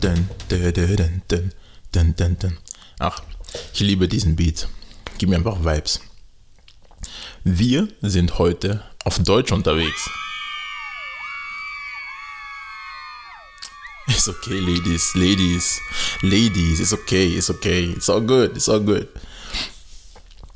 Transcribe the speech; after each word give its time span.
Dun, 0.00 0.28
dun, 0.48 0.72
dun, 0.72 1.52
dun, 1.92 2.14
dun, 2.16 2.38
dun. 2.38 2.58
Ach, 3.00 3.20
ich 3.72 3.80
liebe 3.80 4.06
diesen 4.06 4.36
Beat. 4.36 4.68
Gib 5.18 5.28
mir 5.28 5.36
einfach 5.36 5.58
Vibes. 5.64 6.00
Wir 7.42 7.88
sind 8.02 8.38
heute 8.38 8.84
auf 9.04 9.18
Deutsch 9.18 9.52
unterwegs. 9.52 10.08
It's 14.06 14.28
okay, 14.28 14.60
ladies, 14.60 15.14
ladies, 15.14 15.80
ladies, 16.22 16.80
it's 16.80 16.92
okay, 16.92 17.36
it's 17.36 17.50
okay, 17.50 17.92
it's 17.96 18.08
all 18.08 18.20
good, 18.20 18.56
it's 18.56 18.68
all 18.68 18.80
good. 18.80 19.08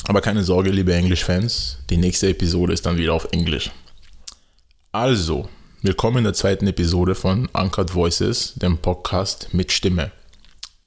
Aber 0.05 0.21
keine 0.21 0.43
Sorge, 0.43 0.71
liebe 0.71 0.95
Englisch-Fans, 0.95 1.79
die 1.91 1.97
nächste 1.97 2.29
Episode 2.29 2.73
ist 2.73 2.87
dann 2.87 2.97
wieder 2.97 3.15
auf 3.15 3.27
Englisch. 3.31 3.71
Also, 4.91 5.49
willkommen 5.85 6.19
in 6.19 6.25
der 6.25 6.33
zweiten 6.33 6.69
Episode 6.69 7.17
von 7.17 7.47
Uncut 7.47 7.93
Voices, 7.93 8.53
dem 8.55 8.79
Podcast 8.79 9.49
mit 9.51 9.73
Stimme. 9.73 10.13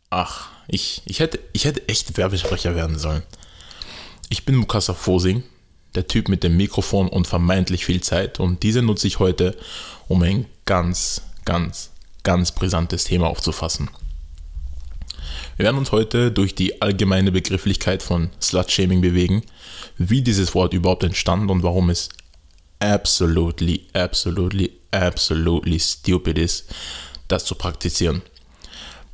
Ach, 0.10 0.48
ich, 0.70 1.02
ich, 1.04 1.20
hätte, 1.20 1.38
ich 1.52 1.66
hätte 1.66 1.86
echt 1.90 2.16
Werbesprecher 2.16 2.76
werden 2.76 2.98
sollen. 2.98 3.22
Ich 4.30 4.46
bin 4.46 4.56
Mukasa 4.56 4.94
Fosing, 4.94 5.44
der 5.96 6.08
Typ 6.08 6.30
mit 6.30 6.44
dem 6.44 6.56
Mikrofon 6.56 7.10
und 7.10 7.28
vermeintlich 7.28 7.84
viel 7.84 8.00
Zeit 8.00 8.40
und 8.40 8.64
diese 8.64 8.82
nutze 8.82 9.08
ich 9.08 9.20
heute, 9.20 9.58
um 10.08 10.24
ein 10.24 10.46
ganz, 10.66 11.24
ganz, 11.44 11.92
ganz 12.24 12.54
brisantes 12.54 13.04
Thema 13.04 13.28
aufzufassen. 13.28 13.90
Wir 15.58 15.66
werden 15.66 15.78
uns 15.78 15.92
heute 15.92 16.32
durch 16.32 16.56
die 16.56 16.82
allgemeine 16.82 17.34
Begrifflichkeit 17.34 18.02
von 18.02 18.30
Slut-Shaming 18.42 19.02
bewegen, 19.02 19.44
wie 19.98 20.22
dieses 20.22 20.56
Wort 20.56 20.74
überhaupt 20.74 21.04
entstand 21.04 21.52
und 21.52 21.64
warum 21.64 21.90
es 21.90 22.08
absolutely, 22.80 23.88
absolutely, 23.94 24.72
absolutely 25.02 25.80
stupid 25.80 26.38
ist, 26.38 26.74
das 27.28 27.46
zu 27.46 27.56
praktizieren. 27.56 28.22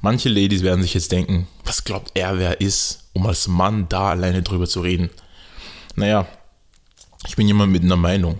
Manche 0.01 0.29
Ladies 0.29 0.63
werden 0.63 0.81
sich 0.81 0.93
jetzt 0.93 1.11
denken, 1.11 1.47
was 1.63 1.83
glaubt 1.83 2.11
er, 2.15 2.39
wer 2.39 2.59
ist, 2.59 3.09
um 3.13 3.27
als 3.27 3.47
Mann 3.47 3.88
da 3.88 4.09
alleine 4.09 4.41
drüber 4.41 4.67
zu 4.67 4.81
reden? 4.81 5.09
Naja, 5.95 6.27
ich 7.27 7.35
bin 7.35 7.47
jemand 7.47 7.71
mit 7.71 7.83
einer 7.83 7.97
Meinung. 7.97 8.39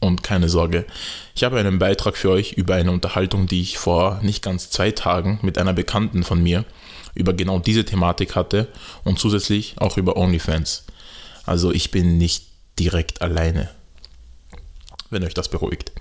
Und 0.00 0.22
keine 0.22 0.48
Sorge, 0.48 0.86
ich 1.34 1.44
habe 1.44 1.58
einen 1.58 1.78
Beitrag 1.78 2.16
für 2.16 2.30
euch 2.30 2.52
über 2.52 2.74
eine 2.74 2.90
Unterhaltung, 2.90 3.46
die 3.46 3.60
ich 3.60 3.76
vor 3.76 4.18
nicht 4.22 4.42
ganz 4.42 4.70
zwei 4.70 4.90
Tagen 4.92 5.38
mit 5.42 5.58
einer 5.58 5.74
Bekannten 5.74 6.24
von 6.24 6.42
mir 6.42 6.64
über 7.14 7.34
genau 7.34 7.58
diese 7.58 7.84
Thematik 7.84 8.34
hatte 8.34 8.68
und 9.04 9.18
zusätzlich 9.18 9.74
auch 9.78 9.98
über 9.98 10.16
OnlyFans. 10.16 10.84
Also 11.44 11.70
ich 11.72 11.90
bin 11.90 12.16
nicht 12.16 12.46
direkt 12.78 13.20
alleine, 13.20 13.70
wenn 15.10 15.24
euch 15.24 15.34
das 15.34 15.48
beruhigt. 15.48 15.92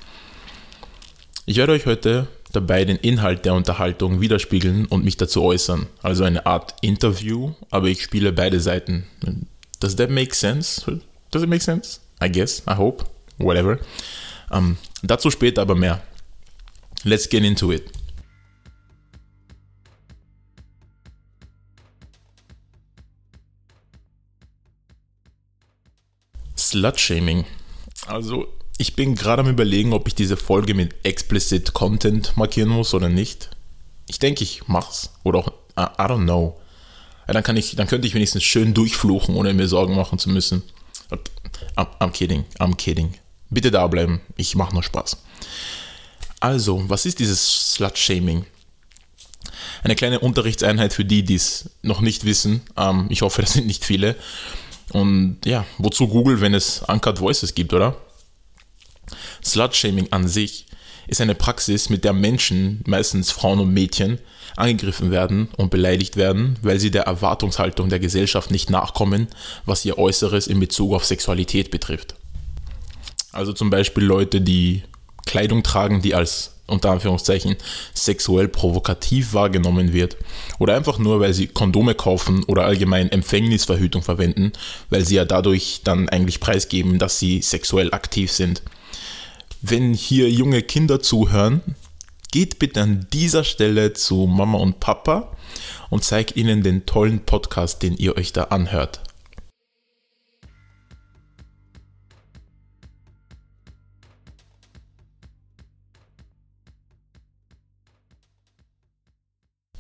Ich 1.50 1.58
werde 1.58 1.74
euch 1.74 1.88
heute 1.88 2.28
dabei 2.52 2.86
den 2.86 2.98
Inhalt 2.98 3.44
der 3.44 3.56
Unterhaltung 3.56 4.22
widerspiegeln 4.22 4.86
und 4.86 5.04
mich 5.04 5.18
dazu 5.18 5.42
äußern. 5.42 5.88
Also 6.04 6.24
eine 6.24 6.46
Art 6.46 6.76
Interview, 6.82 7.56
aber 7.72 7.88
ich 7.88 8.04
spiele 8.04 8.32
beide 8.32 8.60
Seiten. 8.60 9.08
Does 9.80 9.96
that 9.96 10.12
make 10.12 10.36
sense? 10.36 11.02
Does 11.32 11.42
it 11.42 11.50
make 11.50 11.64
sense? 11.64 12.02
I 12.24 12.32
guess, 12.32 12.62
I 12.70 12.76
hope, 12.76 13.04
whatever. 13.40 13.80
Um, 14.52 14.78
dazu 15.02 15.32
später 15.32 15.64
aber 15.64 15.74
mehr. 15.74 16.04
Let's 17.04 17.28
get 17.28 17.44
into 17.44 17.72
it. 17.72 17.92
Slut-Shaming. 26.56 27.46
Also, 28.06 28.59
ich 28.80 28.96
bin 28.96 29.14
gerade 29.14 29.42
am 29.42 29.50
überlegen, 29.50 29.92
ob 29.92 30.08
ich 30.08 30.16
diese 30.16 30.38
Folge 30.38 30.74
mit 30.74 30.96
explicit 31.04 31.74
Content 31.74 32.38
markieren 32.38 32.70
muss 32.70 32.94
oder 32.94 33.10
nicht. 33.10 33.50
Ich 34.08 34.20
denke, 34.20 34.42
ich 34.46 34.62
mach's. 34.68 35.12
Oder 35.24 35.40
auch, 35.40 35.48
I, 35.78 35.82
don't 36.04 36.24
know. 36.24 36.58
Ja, 37.28 37.34
dann, 37.34 37.44
kann 37.44 37.58
ich, 37.58 37.76
dann 37.76 37.88
könnte 37.88 38.08
ich 38.08 38.14
wenigstens 38.14 38.44
schön 38.44 38.74
durchfluchen, 38.74 39.36
ohne 39.36 39.54
mir 39.54 39.68
Sorgen 39.68 39.98
machen 39.98 40.18
zu 40.18 40.30
müssen. 40.30 40.64
I'm, 41.76 41.88
I'm 42.00 42.12
kidding, 42.12 42.46
I'm 42.58 42.74
kidding. 42.78 43.16
Bitte 43.50 43.70
da 43.70 43.86
bleiben, 43.88 44.22
ich 44.38 44.56
mache 44.56 44.74
nur 44.74 44.84
Spaß. 44.84 45.18
Also, 46.40 46.90
was 46.90 47.06
ist 47.06 47.20
dieses 47.20 47.74
Slut-Shaming? 47.74 48.46
Eine 49.84 49.96
kleine 49.96 50.22
Unterrichtseinheit 50.22 50.94
für 50.94 51.04
die, 51.04 51.24
die 51.24 51.36
es 51.36 51.70
noch 51.82 52.00
nicht 52.00 52.24
wissen. 52.24 52.62
Ähm, 52.78 53.08
ich 53.10 53.24
hoffe, 53.24 53.42
das 53.42 53.54
sind 53.54 53.68
nicht 53.68 53.84
viele. 53.84 54.16
Und 54.94 55.40
ja, 55.44 55.66
wozu 55.80 56.08
Google, 56.08 56.40
wenn 56.40 56.54
es 56.54 56.82
Uncut 56.88 57.20
Voices 57.20 57.54
gibt, 57.54 57.74
oder? 57.74 57.98
Slut-Shaming 59.44 60.08
an 60.12 60.28
sich 60.28 60.66
ist 61.08 61.22
eine 61.22 61.36
Praxis, 61.36 61.90
mit 61.90 62.04
der 62.04 62.14
Menschen, 62.14 62.82
meistens 62.86 63.32
Frauen 63.32 63.60
und 63.60 63.74
Mädchen, 63.74 64.20
angegriffen 64.56 65.12
werden 65.12 65.50
und 65.58 65.72
beleidigt 65.72 66.18
werden, 66.18 66.58
weil 66.62 66.80
sie 66.80 66.92
der 66.92 67.04
Erwartungshaltung 67.04 67.90
der 67.90 68.00
Gesellschaft 68.00 68.52
nicht 68.52 68.70
nachkommen, 68.70 69.28
was 69.66 69.86
ihr 69.86 69.98
Äußeres 69.98 70.48
in 70.48 70.60
Bezug 70.60 70.94
auf 70.94 71.06
Sexualität 71.06 71.72
betrifft. 71.72 72.16
Also 73.32 73.54
zum 73.54 73.70
Beispiel 73.70 74.04
Leute, 74.04 74.42
die 74.42 74.84
Kleidung 75.26 75.64
tragen, 75.64 76.02
die 76.02 76.16
als 76.16 76.52
unter 76.70 76.92
Anführungszeichen 76.92 77.56
sexuell 77.94 78.48
provokativ 78.48 79.34
wahrgenommen 79.34 79.94
wird. 79.94 80.18
Oder 80.60 80.76
einfach 80.76 80.98
nur, 80.98 81.20
weil 81.20 81.34
sie 81.34 81.48
Kondome 81.48 81.96
kaufen 81.96 82.44
oder 82.46 82.66
allgemein 82.66 83.12
Empfängnisverhütung 83.12 84.04
verwenden, 84.04 84.54
weil 84.90 85.06
sie 85.06 85.16
ja 85.16 85.26
dadurch 85.26 85.82
dann 85.84 86.10
eigentlich 86.10 86.40
preisgeben, 86.40 87.00
dass 87.00 87.20
sie 87.20 87.42
sexuell 87.42 87.94
aktiv 87.94 88.32
sind. 88.32 88.62
Wenn 89.62 89.94
hier 89.94 90.30
junge 90.30 90.62
Kinder 90.62 91.02
zuhören, 91.02 91.62
geht 92.32 92.60
bitte 92.60 92.82
an 92.82 93.08
dieser 93.12 93.44
Stelle 93.44 93.92
zu 93.92 94.26
Mama 94.26 94.58
und 94.58 94.80
Papa 94.80 95.36
und 95.90 96.06
zeigt 96.06 96.38
ihnen 96.38 96.64
den 96.64 96.86
tollen 96.86 97.26
Podcast, 97.26 97.84
den 97.84 97.98
ihr 97.98 98.16
euch 98.16 98.32
da 98.32 98.44
anhört. 98.46 99.02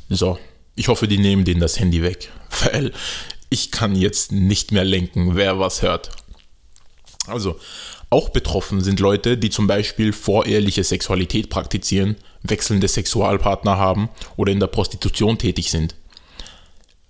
So, 0.09 0.37
ich 0.75 0.89
hoffe, 0.89 1.07
die 1.07 1.19
nehmen 1.19 1.45
denen 1.45 1.61
das 1.61 1.79
Handy 1.79 2.03
weg, 2.03 2.31
weil 2.65 2.91
ich 3.49 3.71
kann 3.71 3.95
jetzt 3.95 4.33
nicht 4.33 4.73
mehr 4.73 4.83
lenken, 4.83 5.37
wer 5.37 5.57
was 5.57 5.81
hört. 5.83 6.09
Also, 7.27 7.59
auch 8.09 8.29
betroffen 8.29 8.81
sind 8.81 8.99
Leute, 8.99 9.37
die 9.37 9.49
zum 9.49 9.67
Beispiel 9.67 10.13
voreheliche 10.13 10.83
Sexualität 10.83 11.49
praktizieren, 11.49 12.15
wechselnde 12.41 12.87
Sexualpartner 12.87 13.77
haben 13.77 14.09
oder 14.35 14.51
in 14.51 14.59
der 14.59 14.67
Prostitution 14.67 15.37
tätig 15.37 15.69
sind. 15.69 15.95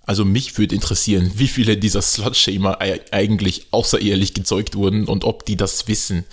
Also 0.04 0.24
mich 0.24 0.58
würde 0.58 0.74
interessieren, 0.74 1.30
wie 1.36 1.46
viele 1.46 1.76
dieser 1.76 2.02
Slut-Shamer 2.02 2.80
eigentlich 2.80 3.68
außerehelich 3.70 4.34
gezeugt 4.34 4.74
wurden 4.74 5.06
und 5.06 5.24
ob 5.24 5.46
die 5.46 5.56
das 5.56 5.86
wissen. 5.88 6.24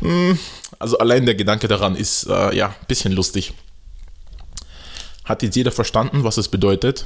Hm, 0.00 0.38
also 0.78 0.98
allein 0.98 1.26
der 1.26 1.34
Gedanke 1.34 1.68
daran 1.68 1.96
ist 1.96 2.26
äh, 2.28 2.56
ja 2.56 2.68
ein 2.68 2.86
bisschen 2.88 3.12
lustig. 3.12 3.52
Hat 5.24 5.42
jetzt 5.42 5.56
jeder 5.56 5.72
verstanden, 5.72 6.24
was 6.24 6.38
es 6.38 6.48
bedeutet? 6.48 7.04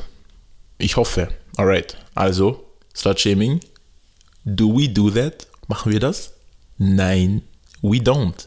Ich 0.78 0.96
hoffe. 0.96 1.28
Alright. 1.56 1.96
Also, 2.14 2.64
Slut-Shaming. 2.94 3.60
Do 4.44 4.76
we 4.78 4.88
do 4.88 5.10
that? 5.10 5.48
Machen 5.66 5.92
wir 5.92 6.00
das? 6.00 6.32
Nein, 6.78 7.42
we 7.80 7.98
don't. 7.98 8.46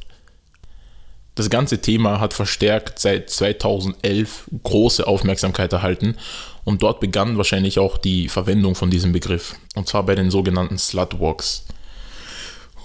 Das 1.35 1.49
ganze 1.49 1.81
Thema 1.81 2.21
hat 2.21 2.33
verstärkt 2.33 2.99
seit 2.99 3.29
2011 3.29 4.49
große 4.63 5.05
Aufmerksamkeit 5.05 5.73
erhalten 5.73 6.15
und 6.63 6.81
dort 6.81 7.01
begann 7.01 7.37
wahrscheinlich 7.37 7.77
auch 7.77 7.97
die 7.97 8.29
Verwendung 8.29 8.75
von 8.75 8.89
diesem 8.89 9.11
Begriff. 9.11 9.55
Und 9.75 9.87
zwar 9.87 10.03
bei 10.03 10.15
den 10.15 10.31
sogenannten 10.31 10.77
Slutwalks. 10.77 11.65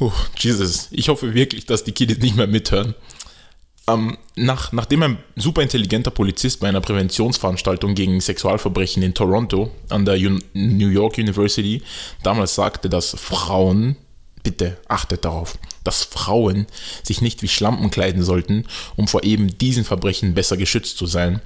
Oh, 0.00 0.12
Jesus, 0.36 0.88
ich 0.90 1.08
hoffe 1.08 1.34
wirklich, 1.34 1.66
dass 1.66 1.84
die 1.84 1.92
Kiddies 1.92 2.18
nicht 2.18 2.34
mehr 2.34 2.48
mithören. 2.48 2.94
Ähm, 3.86 4.18
nach, 4.34 4.72
nachdem 4.72 5.02
ein 5.02 5.18
superintelligenter 5.36 6.10
Polizist 6.10 6.60
bei 6.60 6.68
einer 6.68 6.80
Präventionsveranstaltung 6.80 7.94
gegen 7.94 8.20
Sexualverbrechen 8.20 9.02
in 9.02 9.14
Toronto 9.14 9.70
an 9.88 10.04
der 10.04 10.16
Un 10.16 10.42
New 10.54 10.88
York 10.88 11.18
University 11.18 11.82
damals 12.22 12.54
sagte, 12.54 12.88
dass 12.88 13.16
Frauen, 13.18 13.96
bitte 14.42 14.78
achtet 14.88 15.24
darauf, 15.24 15.58
dass 15.84 16.04
Frauen 16.04 16.66
sich 17.02 17.20
nicht 17.20 17.42
wie 17.42 17.48
Schlampen 17.48 17.90
kleiden 17.90 18.22
sollten, 18.22 18.66
um 18.96 19.08
vor 19.08 19.24
eben 19.24 19.58
diesen 19.58 19.84
Verbrechen 19.84 20.34
besser 20.34 20.56
geschützt 20.56 20.98
zu 20.98 21.06
sein, 21.06 21.40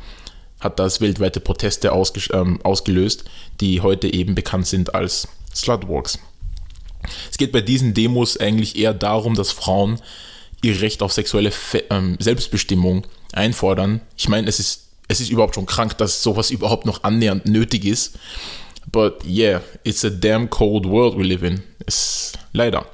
hat 0.61 0.79
das 0.79 1.01
weltweite 1.01 1.41
Proteste 1.41 1.93
ausge 1.93 2.21
ähm, 2.33 2.61
ausgelöst, 2.63 3.25
die 3.61 3.81
heute 3.81 4.13
eben 4.13 4.35
bekannt 4.35 4.67
sind 4.67 4.95
als 4.95 5.29
Slutwalks. 5.55 6.19
Es 7.31 7.37
geht 7.37 7.53
bei 7.53 7.61
diesen 7.61 7.95
Demos 7.95 8.39
eigentlich 8.39 8.77
eher 8.77 8.95
darum, 8.95 9.35
dass 9.35 9.53
Frauen 9.53 10.01
ihr 10.63 10.81
Recht 10.81 11.03
auf 11.03 11.13
sexuelle 11.13 11.51
Fe 11.51 11.85
ähm, 11.91 12.17
Selbstbestimmung 12.19 13.05
einfordern. 13.33 14.01
Ich 14.17 14.29
meine, 14.29 14.49
es 14.49 14.59
ist, 14.59 14.89
es 15.09 15.21
ist 15.21 15.29
überhaupt 15.31 15.55
schon 15.55 15.67
krank, 15.67 15.99
dass 15.99 16.23
sowas 16.23 16.51
überhaupt 16.51 16.87
noch 16.87 17.05
annähernd 17.05 17.45
nötig 17.45 17.85
ist. 17.85 18.19
But 18.95 19.25
yeah, 19.25 19.61
it's 19.83 20.05
a 20.05 20.11
damn 20.11 20.49
cold 20.49 20.87
world 20.87 21.19
we 21.19 21.25
live 21.25 21.43
in. 21.43 21.65
Ist 21.85 22.39
leider. 22.53 22.87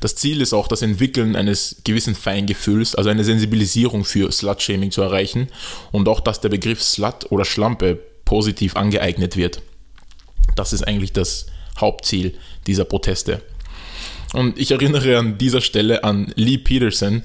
Das 0.00 0.14
Ziel 0.14 0.42
ist 0.42 0.52
auch 0.52 0.68
das 0.68 0.82
Entwickeln 0.82 1.34
eines 1.34 1.76
gewissen 1.82 2.14
Feingefühls, 2.14 2.94
also 2.94 3.08
eine 3.08 3.24
Sensibilisierung 3.24 4.04
für 4.04 4.30
Slut-Shaming 4.30 4.90
zu 4.90 5.00
erreichen 5.00 5.48
und 5.92 6.10
auch, 6.10 6.20
dass 6.20 6.42
der 6.42 6.50
Begriff 6.50 6.82
Slut 6.82 7.30
oder 7.30 7.46
Schlampe 7.46 7.98
positiv 8.26 8.76
angeeignet 8.76 9.38
wird. 9.38 9.62
Das 10.56 10.74
ist 10.74 10.86
eigentlich 10.86 11.14
das 11.14 11.46
Hauptziel 11.80 12.34
dieser 12.66 12.84
Proteste. 12.84 13.40
Und 14.34 14.58
ich 14.58 14.72
erinnere 14.72 15.16
an 15.16 15.38
dieser 15.38 15.62
Stelle 15.62 16.04
an 16.04 16.34
Lee 16.36 16.58
Peterson, 16.58 17.22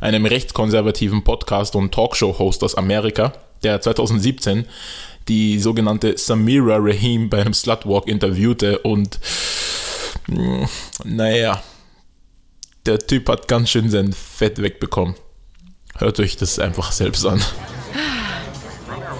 einem 0.00 0.24
rechtskonservativen 0.24 1.24
Podcast- 1.24 1.76
und 1.76 1.92
Talkshow-Host 1.92 2.64
aus 2.64 2.74
Amerika, 2.74 3.34
der 3.62 3.82
2017 3.82 4.64
die 5.30 5.60
sogenannte 5.60 6.18
Samira 6.18 6.78
Rahim 6.80 7.30
bei 7.30 7.40
einem 7.40 7.54
Slutwalk 7.54 8.08
interviewte 8.08 8.80
und 8.80 9.20
hm, 10.26 10.66
naja, 11.04 11.62
der 12.84 12.98
Typ 12.98 13.28
hat 13.28 13.46
ganz 13.46 13.70
schön 13.70 13.88
sein 13.88 14.12
Fett 14.12 14.60
wegbekommen. 14.60 15.14
Hört 15.96 16.18
euch 16.18 16.36
das 16.36 16.58
einfach 16.58 16.90
selbst 16.92 17.24
an. 17.24 17.40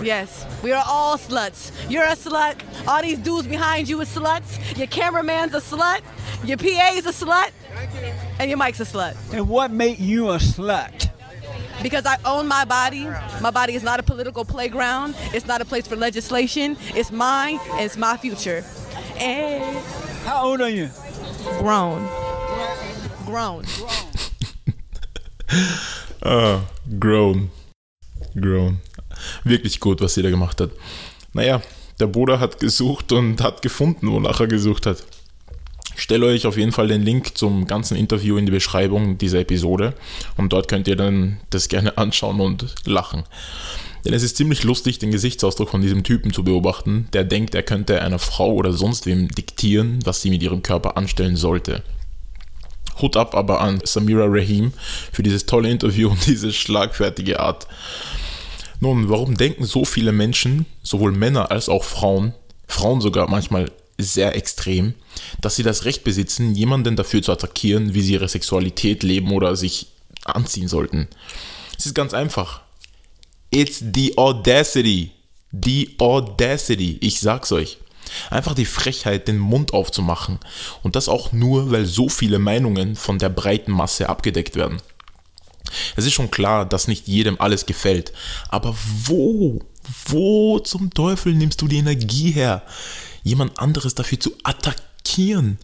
Yes, 0.03 0.47
we 0.63 0.75
are 0.75 0.83
all 0.89 1.19
sluts. 1.19 1.73
You're 1.91 2.07
a 2.07 2.17
slut. 2.17 2.57
All 2.87 3.03
these 3.03 3.19
dudes 3.19 3.47
behind 3.47 3.87
you 3.87 4.01
are 4.01 4.07
sluts. 4.07 4.59
Your 4.75 4.87
cameraman's 4.87 5.55
a 5.55 5.61
slut. 5.61 6.01
Your 6.43 6.57
PA's 6.57 7.05
a 7.05 7.13
slut. 7.13 7.53
And 8.39 8.49
your 8.51 8.57
mic's 8.57 8.81
a 8.81 8.87
slut. 8.87 9.15
And 9.31 9.47
what 9.47 9.71
made 9.71 9.99
you 9.99 10.31
a 10.31 10.39
slut? 10.39 11.00
Because 11.83 12.05
I 12.07 12.17
own 12.25 12.47
my 12.47 12.65
body. 12.65 13.07
My 13.41 13.51
body 13.51 13.75
is 13.75 13.83
not 13.83 13.99
a 14.01 14.03
political 14.03 14.45
playground. 14.45 15.15
It's 15.33 15.47
not 15.47 15.61
a 15.61 15.65
place 15.65 15.87
for 15.89 15.97
legislation. 15.97 16.77
It's 16.95 17.11
mine 17.11 17.59
and 17.73 17.81
it's 17.81 17.97
my 17.97 18.17
future. 18.17 18.63
And 19.19 19.77
How 20.25 20.47
old 20.47 20.61
are 20.61 20.69
you? 20.71 20.89
grown. 21.59 22.07
Grown. 23.27 23.65
Ah, 26.23 26.61
grown. 26.99 27.51
Grown. 28.35 28.79
Wirklich 29.45 29.81
gut, 29.81 30.01
was 30.01 30.15
sie 30.15 30.23
da 30.23 30.31
gemacht 30.31 30.61
hat. 30.61 30.71
Naja, 31.33 31.61
der 31.99 32.07
Bruder 32.07 32.39
hat 32.41 32.61
gesucht 32.61 33.13
und 33.13 33.41
hat 33.43 33.63
gefunden, 33.63 34.11
wonach 34.13 34.41
er 34.41 34.47
gesucht 34.47 34.87
hat. 34.87 34.99
Stelle 36.01 36.25
euch 36.25 36.47
auf 36.47 36.57
jeden 36.57 36.73
Fall 36.73 36.89
den 36.89 37.03
Link 37.03 37.37
zum 37.37 37.67
ganzen 37.67 37.95
Interview 37.95 38.39
in 38.39 38.47
die 38.47 38.53
Beschreibung 38.53 39.19
dieser 39.19 39.41
Episode 39.41 39.93
und 40.39 40.51
dort 40.51 40.67
könnt 40.67 40.89
ihr 40.89 40.97
dann 40.97 41.41
das 41.51 41.69
gerne 41.69 41.99
anschauen 41.99 42.41
und 42.41 42.75
lachen. 42.87 43.25
Denn 44.07 44.15
es 44.15 44.23
ist 44.23 44.39
ziemlich 44.39 44.65
lustig, 44.65 44.99
den 44.99 45.11
Gesichtsausdruck 45.11 45.69
von 45.69 45.83
diesem 45.83 46.03
Typen 46.03 46.33
zu 46.33 46.43
beobachten, 46.43 47.09
der 47.13 47.25
denkt, 47.25 47.55
er 47.55 47.63
könnte 47.63 48.01
einer 48.01 48.19
Frau 48.19 48.55
oder 48.55 48.73
sonst 48.73 49.05
wem 49.05 49.29
diktieren, 49.29 49.99
was 50.07 50.23
sie 50.23 50.31
mit 50.31 50.43
ihrem 50.43 50.63
Körper 50.63 50.97
anstellen 50.97 51.37
sollte. 51.37 51.83
Hut 53.03 53.19
ab 53.19 53.35
aber 53.35 53.61
an 53.61 53.83
Samira 53.85 54.25
Rahim 54.27 54.73
für 55.13 55.23
dieses 55.23 55.45
tolle 55.45 55.69
Interview 55.69 56.09
und 56.09 56.27
diese 56.27 56.51
schlagfertige 56.51 57.41
Art. 57.41 57.67
Nun, 58.81 59.11
warum 59.11 59.37
denken 59.37 59.67
so 59.67 59.85
viele 59.85 60.13
Menschen, 60.13 60.65
sowohl 60.83 61.13
Männer 61.13 61.51
als 61.51 61.69
auch 61.69 61.85
Frauen, 61.85 62.33
Frauen 62.67 63.03
sogar 63.03 63.29
manchmal 63.29 63.71
sehr 64.03 64.35
extrem, 64.37 64.95
dass 65.41 65.57
sie 65.57 65.63
das 65.63 65.85
Recht 65.85 66.05
besitzen, 66.05 66.55
jemanden 66.55 66.97
dafür 66.97 67.23
zu 67.23 67.33
attackieren, 67.33 67.95
wie 67.95 68.03
sie 68.03 68.15
ihre 68.15 68.29
Sexualität 68.29 69.03
leben 69.03 69.33
oder 69.33 69.57
sich 69.57 69.89
anziehen 70.25 70.69
sollten? 70.69 71.09
Es 71.79 71.87
ist 71.87 71.95
ganz 71.95 72.15
einfach. 72.15 72.63
It's 73.51 73.83
the 73.95 74.17
audacity. 74.17 75.13
The 75.53 75.97
audacity. 75.99 76.99
Ich 77.01 77.21
sag's 77.21 77.53
euch. 77.53 77.79
Einfach 78.31 78.55
die 78.55 78.65
Frechheit, 78.65 79.29
den 79.29 79.39
Mund 79.39 79.73
aufzumachen. 79.73 80.39
Und 80.83 80.97
das 80.97 81.09
auch 81.09 81.33
nur, 81.33 81.71
weil 81.71 81.87
so 81.87 82.09
viele 82.09 82.39
Meinungen 82.39 82.97
von 82.97 83.19
der 83.19 83.29
breiten 83.29 83.73
Masse 83.73 84.09
abgedeckt 84.09 84.57
werden. 84.57 84.81
Es 85.97 86.07
ist 86.07 86.13
schon 86.13 86.31
klar, 86.31 86.67
dass 86.67 86.89
nicht 86.89 87.07
jedem 87.09 87.41
alles 87.41 87.67
gefällt. 87.67 88.13
Aber 88.49 88.77
wo, 89.05 89.61
wo 90.07 90.59
zum 90.59 90.93
Teufel 90.93 91.35
nimmst 91.35 91.61
du 91.63 91.69
die 91.69 91.79
Energie 91.79 92.31
her, 92.31 92.63
jemand 93.23 93.59
anderes 93.59 93.95
dafür 93.95 94.21
zu 94.21 94.33
attackieren, 94.43 95.59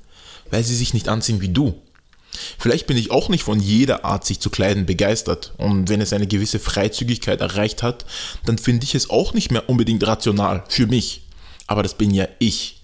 weil 0.50 0.64
sie 0.64 0.76
sich 0.76 0.94
nicht 0.94 1.08
anziehen 1.08 1.40
wie 1.40 1.48
du? 1.48 1.80
Vielleicht 2.58 2.86
bin 2.86 2.96
ich 2.96 3.10
auch 3.10 3.28
nicht 3.28 3.44
von 3.44 3.60
jeder 3.60 4.04
Art, 4.04 4.24
sich 4.24 4.40
zu 4.40 4.50
kleiden, 4.50 4.86
begeistert. 4.86 5.54
Und 5.56 5.88
wenn 5.88 6.00
es 6.00 6.12
eine 6.12 6.26
gewisse 6.26 6.58
Freizügigkeit 6.58 7.40
erreicht 7.40 7.82
hat, 7.82 8.04
dann 8.44 8.58
finde 8.58 8.84
ich 8.84 8.94
es 8.94 9.10
auch 9.10 9.32
nicht 9.32 9.50
mehr 9.50 9.68
unbedingt 9.68 10.06
rational 10.06 10.64
für 10.68 10.86
mich. 10.86 11.22
Aber 11.66 11.82
das 11.82 11.94
bin 11.94 12.12
ja 12.12 12.28
ich. 12.38 12.82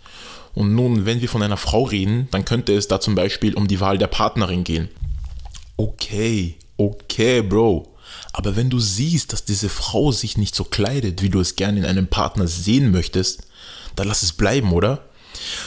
Und 0.55 0.75
nun, 0.75 1.07
wenn 1.07 1.21
wir 1.21 1.29
von 1.29 1.43
einer 1.43 1.57
Frau 1.57 1.85
reden, 1.85 2.29
dann 2.31 2.45
könnte 2.45 2.75
es 2.75 2.89
da 2.89 3.01
zum 3.01 3.15
Beispiel 3.15 3.55
um 3.55 3.69
die 3.69 3.81
Wahl 3.81 3.99
der 3.99 4.07
Partnerin 4.07 4.65
gehen. 4.65 4.89
Okay, 5.77 6.57
okay, 6.77 7.43
Bro. 7.43 7.95
Aber 8.35 8.57
wenn 8.57 8.71
du 8.71 8.79
siehst, 8.79 9.33
dass 9.33 9.45
diese 9.45 9.69
Frau 9.69 10.13
sich 10.13 10.37
nicht 10.37 10.55
so 10.55 10.65
kleidet, 10.65 11.23
wie 11.23 11.31
du 11.31 11.41
es 11.41 11.57
gerne 11.57 11.79
in 11.79 11.85
einem 11.87 12.07
Partner 12.07 12.47
sehen 12.47 12.91
möchtest, 12.91 13.45
dann 13.97 14.09
lass 14.09 14.23
es 14.23 14.33
bleiben, 14.33 14.73
oder? 14.73 15.05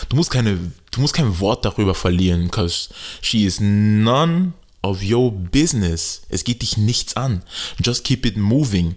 Du 0.10 0.16
musst, 0.16 0.32
keine, 0.32 0.58
du 0.92 1.02
musst 1.02 1.14
kein 1.14 1.40
Wort 1.40 1.66
darüber 1.66 1.96
verlieren, 1.96 2.46
because 2.46 2.90
she 3.22 3.46
is 3.46 3.60
none 3.60 4.54
of 4.82 5.04
your 5.04 5.32
business. 5.32 6.22
Es 6.30 6.44
geht 6.44 6.62
dich 6.62 6.78
nichts 6.78 7.16
an. 7.18 7.44
Just 7.84 8.04
keep 8.04 8.26
it 8.26 8.38
moving. 8.38 8.96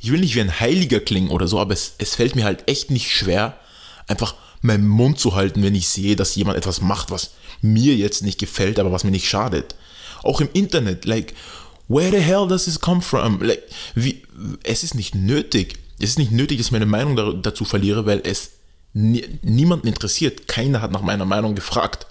Ich 0.00 0.12
will 0.12 0.20
nicht 0.20 0.34
wie 0.34 0.40
ein 0.40 0.60
Heiliger 0.60 1.00
klingen 1.00 1.30
oder 1.30 1.48
so, 1.48 1.58
aber 1.58 1.72
es, 1.72 1.94
es 1.98 2.14
fällt 2.14 2.36
mir 2.36 2.44
halt 2.44 2.68
echt 2.68 2.90
nicht 2.90 3.10
schwer, 3.10 3.58
einfach 4.06 4.34
meinen 4.60 4.86
Mund 4.86 5.18
zu 5.18 5.34
halten, 5.34 5.62
wenn 5.62 5.74
ich 5.74 5.88
sehe, 5.88 6.16
dass 6.16 6.34
jemand 6.34 6.58
etwas 6.58 6.80
macht, 6.80 7.10
was 7.10 7.32
mir 7.62 7.94
jetzt 7.94 8.22
nicht 8.22 8.38
gefällt, 8.38 8.78
aber 8.78 8.92
was 8.92 9.04
mir 9.04 9.10
nicht 9.10 9.28
schadet. 9.28 9.74
Auch 10.22 10.40
im 10.40 10.48
Internet, 10.52 11.04
like, 11.04 11.34
where 11.88 12.10
the 12.10 12.22
hell 12.22 12.46
does 12.48 12.64
this 12.64 12.80
come 12.80 13.00
from? 13.00 13.40
Like, 13.40 13.62
wie, 13.94 14.22
es 14.64 14.82
ist 14.82 14.94
nicht 14.94 15.14
nötig. 15.14 15.78
Es 16.00 16.10
ist 16.10 16.18
nicht 16.18 16.32
nötig, 16.32 16.58
dass 16.58 16.68
ich 16.68 16.72
meine 16.72 16.86
Meinung 16.86 17.16
da, 17.16 17.32
dazu 17.32 17.64
verliere, 17.64 18.06
weil 18.06 18.20
es 18.24 18.50
nie, 18.92 19.24
niemanden 19.42 19.88
interessiert. 19.88 20.48
Keiner 20.48 20.80
hat 20.80 20.92
nach 20.92 21.02
meiner 21.02 21.24
Meinung 21.24 21.54
gefragt. 21.54 22.06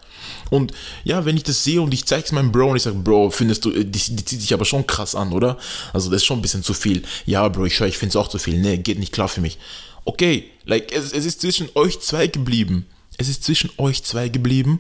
Und 0.50 0.71
ja, 1.03 1.25
wenn 1.25 1.38
ich 1.38 1.44
das 1.44 1.63
sehe 1.63 1.81
und 1.81 1.94
ich 1.94 2.06
zeige 2.06 2.25
es 2.25 2.31
meinem 2.31 2.51
Bro 2.51 2.71
und 2.71 2.77
ich 2.77 2.83
sage, 2.83 2.97
Bro, 2.97 3.31
findest 3.31 3.65
du, 3.65 3.71
die, 3.71 3.85
die, 3.85 4.25
zieht 4.25 4.41
sich 4.41 4.53
aber 4.53 4.65
schon 4.65 4.88
krass 4.88 5.15
an, 5.15 5.33
oder? 5.33 5.57
Also 5.94 6.09
das 6.09 6.21
ist 6.21 6.25
schon 6.25 6.39
ein 6.39 6.41
bisschen 6.41 6.63
zu 6.63 6.74
viel. 6.74 7.03
Ja, 7.25 7.47
Bro, 7.50 7.65
ich 7.65 7.79
höre, 7.79 7.88
ich 7.88 7.97
finde 7.97 8.12
es 8.12 8.15
auch 8.15 8.29
zu 8.29 8.38
viel. 8.38 8.59
Nee, 8.59 8.77
geht 8.77 9.00
nicht 9.00 9.13
klar 9.13 9.27
für 9.27 9.41
mich. 9.41 9.57
Okay, 10.06 10.50
like, 10.65 10.94
es, 10.94 11.12
es 11.12 11.25
ist 11.25 11.41
zwischen 11.41 11.69
euch 11.75 12.00
zwei 12.00 12.27
geblieben. 12.27 12.85
Es 13.18 13.27
ist 13.27 13.44
zwischen 13.44 13.71
euch 13.77 14.03
zwei 14.03 14.29
geblieben 14.29 14.79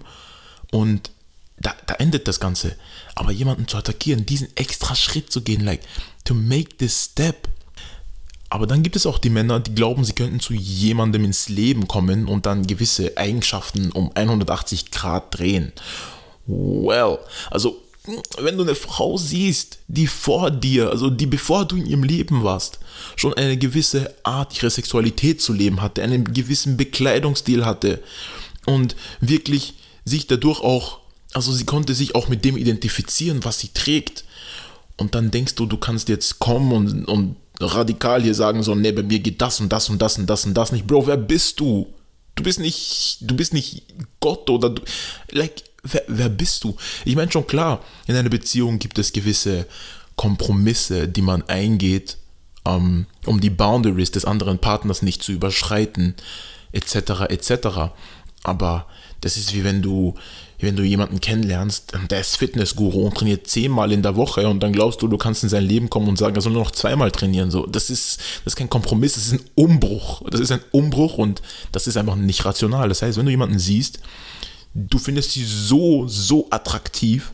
und 0.71 1.11
da, 1.59 1.75
da 1.85 1.95
endet 1.95 2.27
das 2.27 2.39
Ganze. 2.39 2.75
Aber 3.15 3.31
jemanden 3.31 3.67
zu 3.67 3.77
attackieren, 3.77 4.25
diesen 4.25 4.55
extra 4.55 4.95
Schritt 4.95 5.31
zu 5.31 5.41
gehen, 5.41 5.65
like, 5.65 5.81
to 6.23 6.33
make 6.33 6.77
this 6.77 7.05
step. 7.11 7.47
Aber 8.49 8.65
dann 8.65 8.83
gibt 8.83 8.95
es 8.95 9.05
auch 9.05 9.19
die 9.19 9.29
Männer, 9.29 9.59
die 9.59 9.75
glauben, 9.75 10.05
sie 10.05 10.13
könnten 10.13 10.39
zu 10.39 10.53
jemandem 10.53 11.25
ins 11.25 11.49
Leben 11.49 11.87
kommen 11.87 12.27
und 12.27 12.45
dann 12.45 12.65
gewisse 12.65 13.17
Eigenschaften 13.17 13.91
um 13.91 14.11
180 14.13 14.91
Grad 14.91 15.37
drehen. 15.37 15.73
Well, 16.45 17.19
also 17.51 17.83
wenn 18.37 18.57
du 18.57 18.63
eine 18.63 18.75
Frau 18.75 19.17
siehst, 19.17 19.79
die 19.87 20.07
vor 20.07 20.49
dir, 20.49 20.89
also 20.91 21.09
die 21.09 21.25
bevor 21.25 21.65
du 21.65 21.75
in 21.75 21.85
ihrem 21.85 22.03
Leben 22.03 22.43
warst, 22.43 22.79
schon 23.15 23.33
eine 23.33 23.57
gewisse 23.57 24.15
Art 24.23 24.55
ihre 24.55 24.69
Sexualität 24.69 25.41
zu 25.41 25.51
leben 25.51 25.81
hatte, 25.81 26.01
einen 26.03 26.33
gewissen 26.33 26.77
Bekleidungsstil 26.77 27.65
hatte 27.65 28.01
und 28.65 28.95
wirklich 29.19 29.73
sich 30.05 30.27
dadurch 30.27 30.61
auch, 30.61 30.99
also 31.33 31.51
sie 31.51 31.65
konnte 31.65 31.93
sich 31.93 32.15
auch 32.15 32.29
mit 32.29 32.45
dem 32.45 32.55
identifizieren, 32.55 33.43
was 33.43 33.59
sie 33.59 33.69
trägt. 33.73 34.23
Und 34.95 35.13
dann 35.13 35.29
denkst 35.29 35.55
du, 35.55 35.65
du 35.65 35.77
kannst 35.77 36.09
jetzt 36.09 36.39
kommen 36.39 36.71
und, 36.71 37.05
und 37.05 37.35
radikal 37.59 38.21
hier 38.21 38.35
sagen, 38.35 38.63
so, 38.63 38.75
nee, 38.75 38.91
bei 38.91 39.03
mir 39.03 39.19
geht 39.19 39.41
das 39.41 39.59
und 39.59 39.71
das 39.71 39.89
und 39.89 40.01
das 40.01 40.17
und 40.17 40.27
das 40.27 40.45
und 40.45 40.53
das 40.53 40.71
nicht. 40.71 40.87
Bro, 40.87 41.07
wer 41.07 41.17
bist 41.17 41.59
du? 41.59 41.87
Du 42.35 42.43
bist 42.43 42.59
nicht, 42.59 43.17
du 43.21 43.35
bist 43.35 43.53
nicht 43.53 43.83
Gott 44.19 44.49
oder 44.49 44.69
du, 44.69 44.81
like, 45.31 45.63
wer, 45.83 46.03
wer 46.07 46.29
bist 46.29 46.63
du? 46.63 46.75
Ich 47.05 47.15
meine 47.15 47.31
schon 47.31 47.47
klar, 47.47 47.83
in 48.05 48.15
einer 48.15 48.29
Beziehung 48.29 48.79
gibt 48.79 48.99
es 48.99 49.11
gewisse 49.11 49.65
Kompromisse, 50.15 51.07
die 51.07 51.21
man 51.21 51.43
eingeht, 51.43 52.17
ähm, 52.65 53.07
um 53.25 53.39
die 53.39 53.49
Boundaries 53.49 54.11
des 54.11 54.25
anderen 54.25 54.59
Partners 54.59 55.01
nicht 55.01 55.23
zu 55.23 55.31
überschreiten, 55.31 56.15
etc., 56.73 57.29
etc. 57.29 57.91
Aber 58.47 58.85
das 59.19 59.35
ist 59.35 59.53
wie 59.53 59.65
wenn 59.65 59.81
du, 59.81 60.15
wenn 60.59 60.77
du 60.77 60.83
jemanden 60.83 61.19
kennenlernst, 61.19 61.91
der 62.09 62.21
ist 62.21 62.37
Fitnessguru 62.37 63.05
und 63.05 63.17
trainiert 63.17 63.45
zehnmal 63.45 63.91
in 63.91 64.01
der 64.01 64.15
Woche 64.15 64.47
und 64.47 64.63
dann 64.63 64.71
glaubst 64.71 65.01
du, 65.01 65.09
du 65.09 65.17
kannst 65.17 65.43
in 65.43 65.49
sein 65.49 65.65
Leben 65.65 65.89
kommen 65.89 66.07
und 66.07 66.17
sagen, 66.17 66.33
er 66.33 66.41
soll 66.41 66.53
nur 66.53 66.63
noch 66.63 66.71
zweimal 66.71 67.11
trainieren. 67.11 67.51
So, 67.51 67.65
das 67.65 67.89
ist, 67.89 68.19
das 68.45 68.53
ist 68.53 68.55
kein 68.55 68.69
Kompromiss, 68.69 69.15
das 69.15 69.27
ist 69.27 69.33
ein 69.33 69.45
Umbruch. 69.55 70.21
Das 70.29 70.39
ist 70.39 70.51
ein 70.51 70.61
Umbruch 70.71 71.17
und 71.17 71.41
das 71.73 71.87
ist 71.87 71.97
einfach 71.97 72.15
nicht 72.15 72.45
rational. 72.45 72.87
Das 72.87 73.01
heißt, 73.01 73.17
wenn 73.17 73.25
du 73.25 73.31
jemanden 73.31 73.59
siehst, 73.59 73.99
du 74.73 74.97
findest 74.97 75.31
sie 75.31 75.43
so, 75.43 76.07
so 76.07 76.47
attraktiv. 76.49 77.33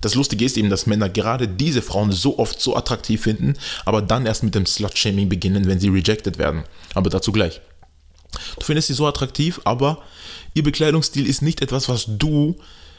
Das 0.00 0.14
Lustige 0.14 0.44
ist 0.44 0.56
eben, 0.56 0.70
dass 0.70 0.86
Männer 0.86 1.08
gerade 1.08 1.48
diese 1.48 1.82
Frauen 1.82 2.12
so 2.12 2.38
oft 2.38 2.60
so 2.60 2.76
attraktiv 2.76 3.22
finden, 3.22 3.54
aber 3.84 4.00
dann 4.00 4.26
erst 4.26 4.44
mit 4.44 4.54
dem 4.54 4.66
Slut-Shaming 4.66 5.28
beginnen, 5.28 5.66
wenn 5.66 5.80
sie 5.80 5.88
rejected 5.88 6.38
werden. 6.38 6.62
Aber 6.94 7.10
dazu 7.10 7.32
gleich. 7.32 7.60
Du 8.58 8.64
findest 8.64 8.88
sie 8.88 8.94
so 8.94 9.06
attraktiv, 9.06 9.60
aber 9.64 10.02
ihr 10.54 10.62
Bekleidungsstil 10.62 11.26
ist 11.26 11.42
nicht 11.42 11.62
etwas, 11.62 11.88
was 11.88 12.06
du 12.06 12.56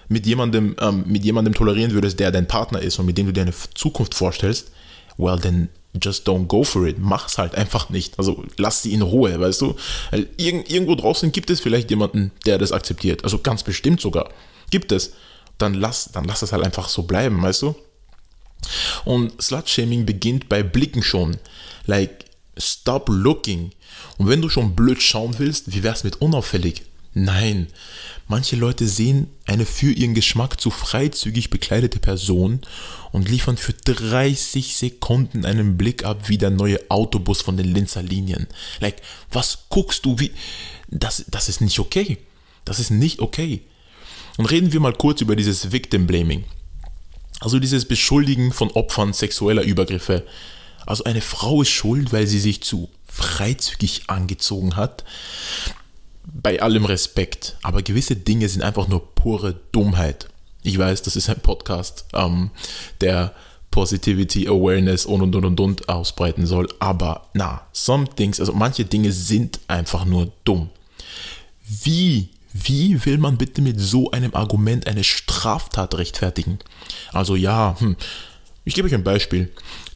mit 0.09 0.25
jemandem, 0.25 0.75
ähm, 0.79 1.03
mit 1.07 1.23
jemandem 1.23 1.53
tolerieren 1.53 1.91
würdest, 1.91 2.19
der 2.19 2.31
dein 2.31 2.47
Partner 2.47 2.81
ist 2.81 2.99
und 2.99 3.05
mit 3.05 3.17
dem 3.17 3.27
du 3.27 3.33
dir 3.33 3.41
eine 3.41 3.53
Zukunft 3.73 4.13
vorstellst, 4.13 4.71
well, 5.17 5.39
then 5.39 5.69
just 6.01 6.27
don't 6.27 6.47
go 6.47 6.63
for 6.63 6.85
it. 6.87 6.97
Mach's 6.99 7.37
halt 7.37 7.55
einfach 7.55 7.89
nicht. 7.89 8.17
Also 8.17 8.43
lass 8.57 8.81
sie 8.81 8.93
in 8.93 9.01
Ruhe, 9.01 9.39
weißt 9.39 9.61
du? 9.61 9.75
Weil 10.11 10.27
irg 10.37 10.69
irgendwo 10.69 10.95
draußen 10.95 11.31
gibt 11.31 11.49
es 11.49 11.59
vielleicht 11.59 11.89
jemanden, 11.89 12.31
der 12.45 12.57
das 12.57 12.71
akzeptiert. 12.71 13.23
Also 13.23 13.39
ganz 13.39 13.63
bestimmt 13.63 14.01
sogar. 14.01 14.29
Gibt 14.71 14.91
es. 14.91 15.13
Dann 15.57 15.75
lass, 15.75 16.09
dann 16.11 16.25
lass 16.25 16.41
es 16.41 16.51
halt 16.51 16.63
einfach 16.63 16.89
so 16.89 17.03
bleiben, 17.03 17.41
weißt 17.41 17.61
du? 17.61 17.75
Und 19.05 19.41
Slut-Shaming 19.41 20.05
beginnt 20.05 20.49
bei 20.49 20.63
Blicken 20.63 21.03
schon. 21.03 21.37
Like, 21.85 22.25
stop 22.57 23.07
looking. 23.09 23.71
Und 24.17 24.29
wenn 24.29 24.41
du 24.41 24.49
schon 24.49 24.75
blöd 24.75 25.01
schauen 25.01 25.35
willst, 25.37 25.73
wie 25.73 25.83
wär's 25.83 26.03
mit 26.03 26.21
unauffällig? 26.21 26.83
Nein, 27.15 27.67
manche 28.27 28.55
Leute 28.55 28.87
sehen 28.87 29.27
eine 29.45 29.67
für 29.67 29.91
ihren 29.91 30.15
Geschmack 30.15 30.59
zu 30.59 30.71
freizügig 30.71 31.51
bekleidete 31.51 31.99
Person 31.99 32.61
und 33.11 33.29
liefern 33.29 33.57
für 33.57 33.73
30 33.73 34.75
Sekunden 34.75 35.45
einen 35.45 35.77
Blick 35.77 36.05
ab 36.05 36.27
wie 36.29 36.39
der 36.39 36.49
neue 36.49 36.79
Autobus 36.89 37.41
von 37.41 37.55
den 37.55 37.71
Linzer 37.71 38.01
Linien. 38.01 38.47
Like, 38.79 39.01
was 39.31 39.65
guckst 39.69 40.05
du? 40.05 40.19
Wie? 40.19 40.31
Das, 40.89 41.25
das 41.29 41.49
ist 41.49 41.61
nicht 41.61 41.77
okay. 41.77 42.17
Das 42.65 42.79
ist 42.79 42.89
nicht 42.89 43.19
okay. 43.19 43.61
Und 44.37 44.47
reden 44.47 44.73
wir 44.73 44.79
mal 44.79 44.93
kurz 44.93 45.21
über 45.21 45.35
dieses 45.35 45.71
Victim 45.71 46.07
Blaming. 46.07 46.45
Also 47.41 47.59
dieses 47.59 47.85
Beschuldigen 47.85 48.51
von 48.51 48.71
Opfern 48.71 49.13
sexueller 49.13 49.63
Übergriffe. 49.63 50.25
Also 50.87 51.03
eine 51.03 51.21
Frau 51.21 51.61
ist 51.61 51.69
schuld, 51.69 52.11
weil 52.11 52.25
sie 52.25 52.39
sich 52.39 52.63
zu 52.63 52.89
freizügig 53.05 54.03
angezogen 54.07 54.75
hat 54.75 55.03
bei 56.25 56.61
allem 56.61 56.85
Respekt, 56.85 57.57
aber 57.61 57.81
gewisse 57.81 58.15
Dinge 58.15 58.47
sind 58.49 58.61
einfach 58.61 58.87
nur 58.87 59.13
pure 59.15 59.59
Dummheit. 59.71 60.27
Ich 60.63 60.77
weiß, 60.77 61.01
das 61.01 61.15
ist 61.15 61.29
ein 61.29 61.39
Podcast, 61.39 62.05
ähm, 62.13 62.51
der 63.01 63.33
Positivity, 63.71 64.47
Awareness 64.47 65.05
und 65.05 65.21
und 65.21 65.35
und 65.35 65.45
und 65.45 65.59
und 65.59 65.89
ausbreiten 65.89 66.45
soll, 66.45 66.69
aber 66.79 67.27
na, 67.33 67.65
some 67.73 68.07
things, 68.15 68.39
also 68.39 68.53
manche 68.53 68.85
Dinge 68.85 69.11
sind 69.11 69.59
einfach 69.67 70.05
nur 70.05 70.31
dumm. 70.43 70.69
Wie, 71.65 72.29
wie 72.53 73.03
will 73.05 73.17
man 73.17 73.37
bitte 73.37 73.61
mit 73.61 73.79
so 73.79 74.11
einem 74.11 74.35
Argument 74.35 74.85
eine 74.87 75.03
Straftat 75.03 75.97
rechtfertigen? 75.97 76.59
Also 77.11 77.35
ja, 77.35 77.75
hm, 77.79 77.97
ich 78.63 78.75
gebe 78.75 78.87
euch 78.87 78.93
ein 78.93 79.03
Beispiel. 79.03 79.51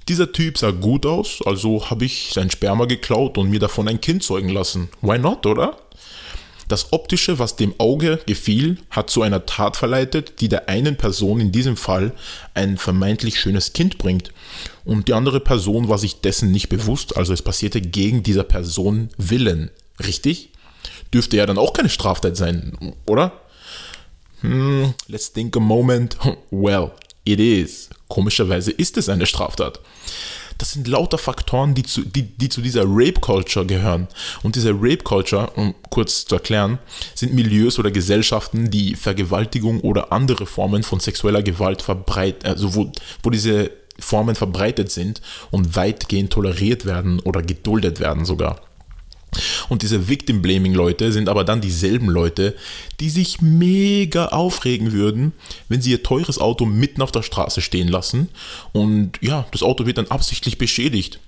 Dieser 0.09 0.31
Typ 0.31 0.57
sah 0.57 0.71
gut 0.71 1.05
aus, 1.05 1.41
also 1.45 1.89
habe 1.89 2.05
ich 2.05 2.31
sein 2.33 2.49
Sperma 2.49 2.85
geklaut 2.85 3.37
und 3.37 3.49
mir 3.49 3.59
davon 3.59 3.87
ein 3.87 4.01
Kind 4.01 4.23
zeugen 4.23 4.49
lassen. 4.49 4.89
Why 5.01 5.19
not, 5.19 5.45
oder? 5.45 5.77
Das 6.67 6.91
Optische, 6.91 7.39
was 7.39 7.55
dem 7.55 7.73
Auge 7.77 8.19
gefiel, 8.25 8.77
hat 8.89 9.09
zu 9.09 9.21
einer 9.21 9.45
Tat 9.45 9.77
verleitet, 9.77 10.41
die 10.41 10.49
der 10.49 10.67
einen 10.67 10.97
Person 10.97 11.39
in 11.39 11.51
diesem 11.51 11.77
Fall 11.77 12.11
ein 12.53 12.77
vermeintlich 12.77 13.39
schönes 13.39 13.71
Kind 13.71 13.97
bringt. 13.97 14.31
Und 14.83 15.07
die 15.07 15.13
andere 15.13 15.39
Person 15.39 15.87
war 15.87 15.97
sich 15.97 16.19
dessen 16.19 16.51
nicht 16.51 16.67
bewusst, 16.67 17.15
also 17.15 17.31
es 17.31 17.41
passierte 17.41 17.79
gegen 17.79 18.21
dieser 18.21 18.43
Person 18.43 19.09
Willen. 19.17 19.71
Richtig? 20.05 20.49
Dürfte 21.13 21.37
ja 21.37 21.45
dann 21.45 21.57
auch 21.57 21.73
keine 21.73 21.89
Straftat 21.89 22.35
sein, 22.35 22.77
oder? 23.05 23.31
Hmm, 24.41 24.93
let's 25.07 25.31
think 25.31 25.55
a 25.55 25.59
moment. 25.59 26.17
Well, 26.51 26.91
it 27.23 27.39
is. 27.39 27.89
Komischerweise 28.09 28.71
ist 28.71 28.97
es 28.97 29.09
eine 29.09 29.25
Straftat. 29.25 29.79
Das 30.57 30.71
sind 30.71 30.87
lauter 30.87 31.17
Faktoren, 31.17 31.75
die 31.75 31.83
zu, 31.83 32.01
die, 32.01 32.23
die 32.23 32.49
zu 32.49 32.61
dieser 32.61 32.83
Rape-Culture 32.85 33.65
gehören. 33.65 34.07
Und 34.43 34.55
diese 34.55 34.71
Rape-Culture, 34.71 35.51
um 35.55 35.75
kurz 35.89 36.25
zu 36.25 36.35
erklären, 36.35 36.79
sind 37.15 37.33
Milieus 37.33 37.79
oder 37.79 37.91
Gesellschaften, 37.91 38.71
die 38.71 38.95
Vergewaltigung 38.95 39.81
oder 39.81 40.11
andere 40.11 40.45
Formen 40.45 40.83
von 40.83 40.99
sexueller 40.99 41.43
Gewalt 41.43 41.81
verbreiten, 41.81 42.47
also 42.47 42.75
wo, 42.75 42.91
wo 43.23 43.29
diese 43.29 43.71
Formen 43.99 44.35
verbreitet 44.35 44.91
sind 44.91 45.21
und 45.51 45.75
weitgehend 45.75 46.31
toleriert 46.31 46.85
werden 46.85 47.19
oder 47.19 47.41
geduldet 47.41 47.99
werden 47.99 48.25
sogar. 48.25 48.66
Und 49.69 49.81
diese 49.81 50.07
Victim-Blaming-Leute 50.07 51.11
sind 51.11 51.29
aber 51.29 51.43
dann 51.43 51.61
dieselben 51.61 52.09
Leute, 52.09 52.55
die 52.99 53.09
sich 53.09 53.41
mega 53.41 54.27
aufregen 54.27 54.93
würden, 54.93 55.33
wenn 55.67 55.81
sie 55.81 55.91
ihr 55.91 56.03
teures 56.03 56.39
Auto 56.39 56.65
mitten 56.65 57.01
auf 57.01 57.11
der 57.11 57.23
Straße 57.23 57.61
stehen 57.61 57.87
lassen 57.87 58.29
und 58.71 59.13
ja, 59.21 59.45
das 59.51 59.63
Auto 59.63 59.85
wird 59.85 59.97
dann 59.97 60.07
absichtlich 60.07 60.57
beschädigt. 60.57 61.19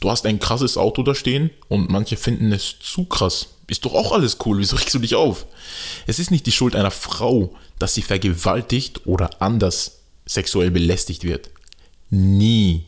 Du 0.00 0.10
hast 0.10 0.26
ein 0.26 0.38
krasses 0.38 0.76
Auto 0.76 1.02
da 1.02 1.14
stehen 1.14 1.50
und 1.68 1.90
manche 1.90 2.16
finden 2.16 2.52
es 2.52 2.76
zu 2.80 3.04
krass. 3.04 3.48
Ist 3.66 3.84
doch 3.84 3.94
auch 3.94 4.12
alles 4.12 4.38
cool, 4.44 4.58
wieso 4.58 4.76
regst 4.76 4.94
du 4.94 4.98
dich 4.98 5.14
auf? 5.14 5.46
Es 6.06 6.18
ist 6.18 6.30
nicht 6.30 6.46
die 6.46 6.52
Schuld 6.52 6.76
einer 6.76 6.90
Frau, 6.90 7.54
dass 7.78 7.94
sie 7.94 8.02
vergewaltigt 8.02 9.06
oder 9.06 9.42
anders 9.42 10.02
sexuell 10.24 10.70
belästigt 10.70 11.24
wird. 11.24 11.50
Nie, 12.10 12.84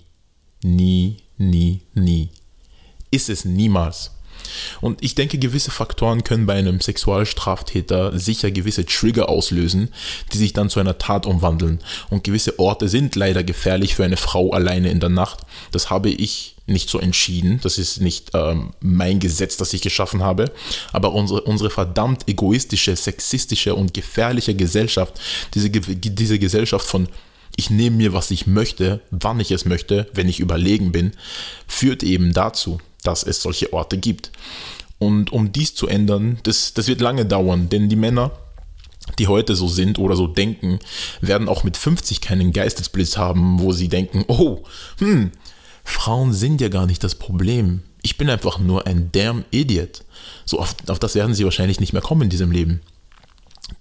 nie, 0.63 1.17
nie, 1.37 1.81
nie. 1.95 2.29
Ist 3.11 3.29
es 3.29 3.45
niemals. 3.45 4.13
Und 4.81 5.03
ich 5.03 5.15
denke, 5.15 5.39
gewisse 5.39 5.71
Faktoren 5.71 6.25
können 6.25 6.47
bei 6.47 6.55
einem 6.55 6.81
Sexualstraftäter 6.81 8.19
sicher 8.19 8.51
gewisse 8.51 8.87
Trigger 8.87 9.29
auslösen, 9.29 9.89
die 10.33 10.39
sich 10.39 10.53
dann 10.53 10.71
zu 10.71 10.81
einer 10.81 10.99
Tat 10.99 11.27
umwandeln. 11.27 11.81
Und 12.11 12.25
gewisse 12.25 12.59
Orte 12.59 12.89
sind 12.89 13.17
leider 13.17 13.45
gefährlich 13.45 13.95
für 13.95 14.05
eine 14.05 14.17
Frau 14.17 14.53
alleine 14.53 14.91
in 14.91 15.01
der 15.01 15.11
Nacht. 15.11 15.41
Das 15.73 15.91
habe 15.91 16.11
ich 16.11 16.57
nicht 16.67 16.91
so 16.91 16.99
entschieden. 16.99 17.61
Das 17.63 17.79
ist 17.79 18.01
nicht 18.01 18.31
ähm, 18.35 18.75
mein 18.81 19.19
Gesetz, 19.21 19.57
das 19.57 19.73
ich 19.73 19.83
geschaffen 19.83 20.23
habe. 20.23 20.53
Aber 20.93 21.13
unsere, 21.13 21.43
unsere 21.43 21.71
verdammt 21.71 22.29
egoistische, 22.29 22.95
sexistische 22.95 23.75
und 23.75 23.95
gefährliche 23.95 24.55
Gesellschaft, 24.55 25.15
diese, 25.55 25.71
diese 25.71 26.39
Gesellschaft 26.39 26.87
von 26.87 27.09
ich 27.57 27.71
nehme 27.71 27.97
mir, 27.97 28.13
was 28.13 28.31
ich 28.31 28.47
möchte, 28.47 29.01
wann 29.11 29.41
ich 29.41 29.51
es 29.51 29.65
möchte, 29.65 30.09
wenn 30.13 30.29
ich 30.29 30.39
überlegen 30.39 30.93
bin, 30.93 31.13
führt 31.67 32.05
eben 32.05 32.33
dazu, 32.33 32.79
dass 33.09 33.23
es 33.23 33.41
solche 33.43 33.73
Orte 33.73 33.97
gibt. 33.97 34.31
Und 34.99 35.33
um 35.33 35.51
dies 35.51 35.75
zu 35.75 35.89
ändern, 35.89 36.39
das, 36.43 36.75
das 36.75 36.89
wird 36.89 37.01
lange 37.01 37.25
dauern, 37.25 37.71
denn 37.71 37.89
die 37.89 37.97
Männer, 37.97 38.33
die 39.19 39.29
heute 39.29 39.57
so 39.57 39.67
sind 39.67 39.99
oder 39.99 40.15
so 40.15 40.27
denken, 40.27 40.79
werden 41.23 41.49
auch 41.49 41.65
mit 41.65 41.79
50 41.79 42.21
keinen 42.21 42.53
Geistesblitz 42.53 43.17
haben, 43.17 43.61
wo 43.61 43.73
sie 43.73 43.89
denken, 43.89 44.25
oh, 44.29 44.63
hm, 44.99 45.33
Frauen 45.85 46.35
sind 46.35 46.61
ja 46.61 46.69
gar 46.69 46.85
nicht 46.85 47.03
das 47.03 47.15
Problem. 47.15 47.83
Ich 48.03 48.19
bin 48.19 48.29
einfach 48.29 48.59
nur 48.59 48.87
ein 48.87 49.11
damn 49.13 49.47
Idiot. 49.51 50.05
So 50.45 50.59
auf, 50.59 50.75
auf 50.87 50.99
das 50.99 51.15
werden 51.15 51.35
sie 51.35 51.45
wahrscheinlich 51.45 51.81
nicht 51.81 51.95
mehr 51.95 52.03
kommen 52.03 52.23
in 52.23 52.31
diesem 52.31 52.51
Leben. 52.51 52.83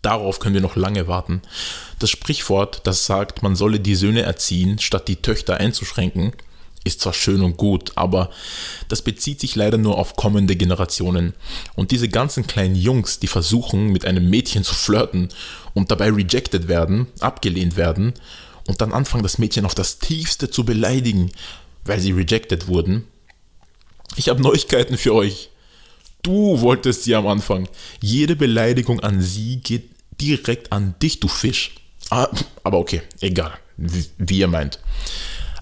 Darauf 0.02 0.40
können 0.40 0.56
wir 0.56 0.62
noch 0.62 0.78
lange 0.78 1.08
warten. 1.08 1.42
Das 2.00 2.10
Sprichwort, 2.10 2.82
das 2.86 3.06
sagt, 3.06 3.44
man 3.44 3.58
solle 3.58 3.82
die 3.82 3.96
Söhne 3.96 4.22
erziehen, 4.22 4.80
statt 4.80 5.10
die 5.10 5.18
Töchter 5.18 5.58
einzuschränken, 5.58 6.32
ist 6.88 7.02
zwar 7.02 7.14
schön 7.14 7.42
und 7.42 7.58
gut, 7.58 7.92
aber 7.96 8.30
das 8.88 9.02
bezieht 9.02 9.40
sich 9.40 9.56
leider 9.56 9.78
nur 9.78 9.98
auf 9.98 10.16
kommende 10.16 10.56
Generationen. 10.56 11.34
Und 11.76 11.92
diese 11.92 12.10
ganzen 12.10 12.48
kleinen 12.48 12.76
Jungs, 12.76 13.20
die 13.20 13.28
versuchen, 13.28 13.88
mit 13.88 14.06
einem 14.06 14.30
Mädchen 14.30 14.64
zu 14.64 14.74
flirten 14.74 15.30
und 15.74 15.92
dabei 15.92 16.10
rejected 16.10 16.68
werden, 16.68 17.08
abgelehnt 17.20 17.78
werden 17.78 18.14
und 18.68 18.82
dann 18.82 18.94
anfangen, 18.94 19.24
das 19.24 19.38
Mädchen 19.38 19.66
auf 19.66 19.76
das 19.76 20.00
tiefste 20.00 20.50
zu 20.50 20.66
beleidigen, 20.66 21.32
weil 21.86 22.00
sie 22.00 22.12
rejected 22.12 22.68
wurden. 22.68 23.06
Ich 24.16 24.30
habe 24.30 24.42
Neuigkeiten 24.42 24.98
für 24.98 25.14
euch. 25.14 25.50
Du 26.24 26.62
wolltest 26.62 27.04
sie 27.04 27.16
am 27.16 27.28
Anfang. 27.28 27.70
Jede 28.02 28.36
Beleidigung 28.36 29.00
an 29.00 29.22
sie 29.22 29.58
geht 29.58 29.92
direkt 30.20 30.72
an 30.72 30.96
dich, 31.02 31.20
du 31.20 31.28
Fisch. 31.28 31.76
Ah, 32.10 32.28
aber 32.64 32.80
okay, 32.80 33.02
egal, 33.22 33.54
wie, 33.78 34.06
wie 34.18 34.40
ihr 34.40 34.48
meint. 34.48 34.80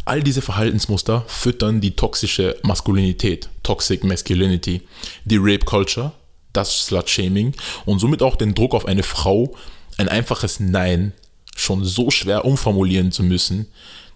All 0.05 0.21
diese 0.21 0.43
Verhaltensmuster 0.43 1.25
füttern 1.27 1.81
die 1.81 1.95
toxische 1.95 2.57
Maskulinität, 2.61 3.49
Toxic 3.63 4.03
Masculinity, 4.03 4.81
die 5.25 5.37
Rape 5.37 5.65
Culture, 5.65 6.11
das 6.53 6.85
Slut-Shaming 6.85 7.55
und 7.85 7.97
somit 7.97 8.21
auch 8.21 8.35
den 8.35 8.53
Druck 8.53 8.75
auf 8.75 8.85
eine 8.85 9.01
Frau, 9.01 9.55
ein 9.97 10.07
einfaches 10.07 10.59
Nein 10.59 11.13
schon 11.55 11.83
so 11.83 12.11
schwer 12.11 12.45
umformulieren 12.45 13.11
zu 13.11 13.23
müssen, 13.23 13.65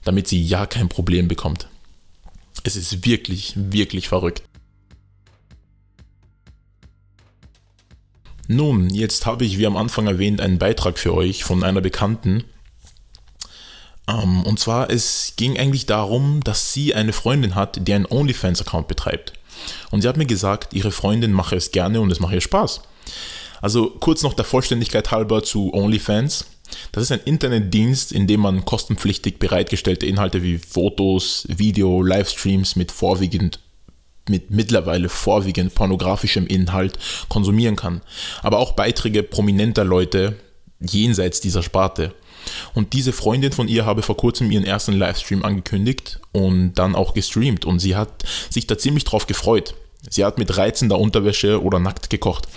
damit 0.03 0.27
sie 0.27 0.41
ja 0.43 0.67
kein 0.67 0.89
Problem 0.89 1.27
bekommt. 1.27 1.67
Es 2.63 2.75
ist 2.75 3.05
wirklich, 3.05 3.53
wirklich 3.55 4.09
verrückt. 4.09 4.43
Nun, 8.47 8.89
jetzt 8.93 9.25
habe 9.25 9.45
ich, 9.45 9.57
wie 9.57 9.65
am 9.65 9.77
Anfang 9.77 10.05
erwähnt, 10.05 10.39
einen 10.39 10.59
Beitrag 10.59 10.99
für 10.99 11.13
euch 11.13 11.43
von 11.43 11.63
einer 11.63 11.81
Bekannten, 11.81 12.43
um, 14.13 14.37
ähm, 14.37 14.43
und 14.43 14.59
zwar, 14.59 14.89
es 14.89 15.33
ging 15.35 15.57
eigentlich 15.57 15.85
darum, 15.85 16.43
dass 16.43 16.73
sie 16.73 16.95
eine 16.95 17.13
Freundin 17.13 17.55
hat, 17.55 17.87
die 17.87 17.93
einen 17.93 18.05
OnlyFans-Account 18.05 18.87
betreibt. 18.87 19.33
Und 19.91 20.01
sie 20.01 20.07
hat 20.07 20.17
mir 20.17 20.25
gesagt, 20.25 20.73
ihre 20.73 20.91
Freundin 20.91 21.31
mache 21.31 21.55
es 21.55 21.71
gerne 21.71 22.01
und 22.01 22.11
es 22.11 22.19
mache 22.19 22.35
ihr 22.35 22.41
Spaß. 22.41 22.81
Also 23.61 23.89
kurz 23.99 24.23
noch 24.23 24.33
der 24.33 24.45
Vollständigkeit 24.45 25.11
halber 25.11 25.43
zu 25.43 25.73
OnlyFans. 25.73 26.45
Das 26.91 27.03
ist 27.03 27.11
ein 27.11 27.21
Internetdienst, 27.25 28.11
in 28.11 28.27
dem 28.27 28.41
man 28.41 28.63
kostenpflichtig 28.63 29.39
bereitgestellte 29.39 30.05
Inhalte 30.05 30.43
wie 30.43 30.59
Fotos, 30.59 31.45
Video, 31.49 32.01
Livestreams 32.01 32.75
mit 32.75 32.91
vorwiegend 32.91 33.59
mit 34.27 34.51
mittlerweile 34.51 35.09
vorwiegend 35.09 35.73
pornografischem 35.73 36.45
Inhalt 36.45 36.99
konsumieren 37.29 37.75
kann. 37.75 38.01
Aber 38.43 38.59
auch 38.59 38.73
Beiträge 38.73 39.23
prominenter 39.23 39.83
Leute 39.83 40.35
jenseits 40.79 41.41
dieser 41.41 41.63
Sparte. 41.63 42.13
Und 42.73 42.93
diese 42.93 43.13
Freundin 43.13 43.51
von 43.51 43.67
ihr 43.67 43.85
habe 43.85 44.01
vor 44.01 44.17
kurzem 44.17 44.51
ihren 44.51 44.65
ersten 44.65 44.93
Livestream 44.93 45.43
angekündigt 45.43 46.19
und 46.31 46.73
dann 46.73 46.95
auch 46.95 47.13
gestreamt 47.13 47.65
und 47.65 47.79
sie 47.79 47.95
hat 47.95 48.23
sich 48.49 48.67
da 48.67 48.77
ziemlich 48.77 49.03
drauf 49.03 49.27
gefreut. 49.27 49.75
Sie 50.09 50.23
hat 50.23 50.37
mit 50.37 50.57
reizender 50.57 50.97
Unterwäsche 50.97 51.61
oder 51.61 51.79
nackt 51.79 52.09
gekocht. 52.09 52.47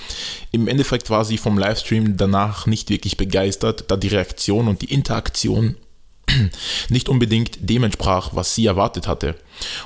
Im 0.52 0.68
Endeffekt 0.68 1.10
war 1.10 1.24
sie 1.24 1.38
vom 1.38 1.58
Livestream 1.58 2.16
danach 2.16 2.66
nicht 2.66 2.88
wirklich 2.88 3.16
begeistert, 3.16 3.84
da 3.88 3.96
die 3.96 4.08
Reaktion 4.08 4.68
und 4.68 4.80
die 4.82 4.92
Interaktion 4.92 5.76
nicht 6.88 7.08
unbedingt 7.08 7.68
dem 7.68 7.82
entsprach, 7.82 8.30
was 8.32 8.54
sie 8.54 8.66
erwartet 8.66 9.08
hatte. 9.08 9.34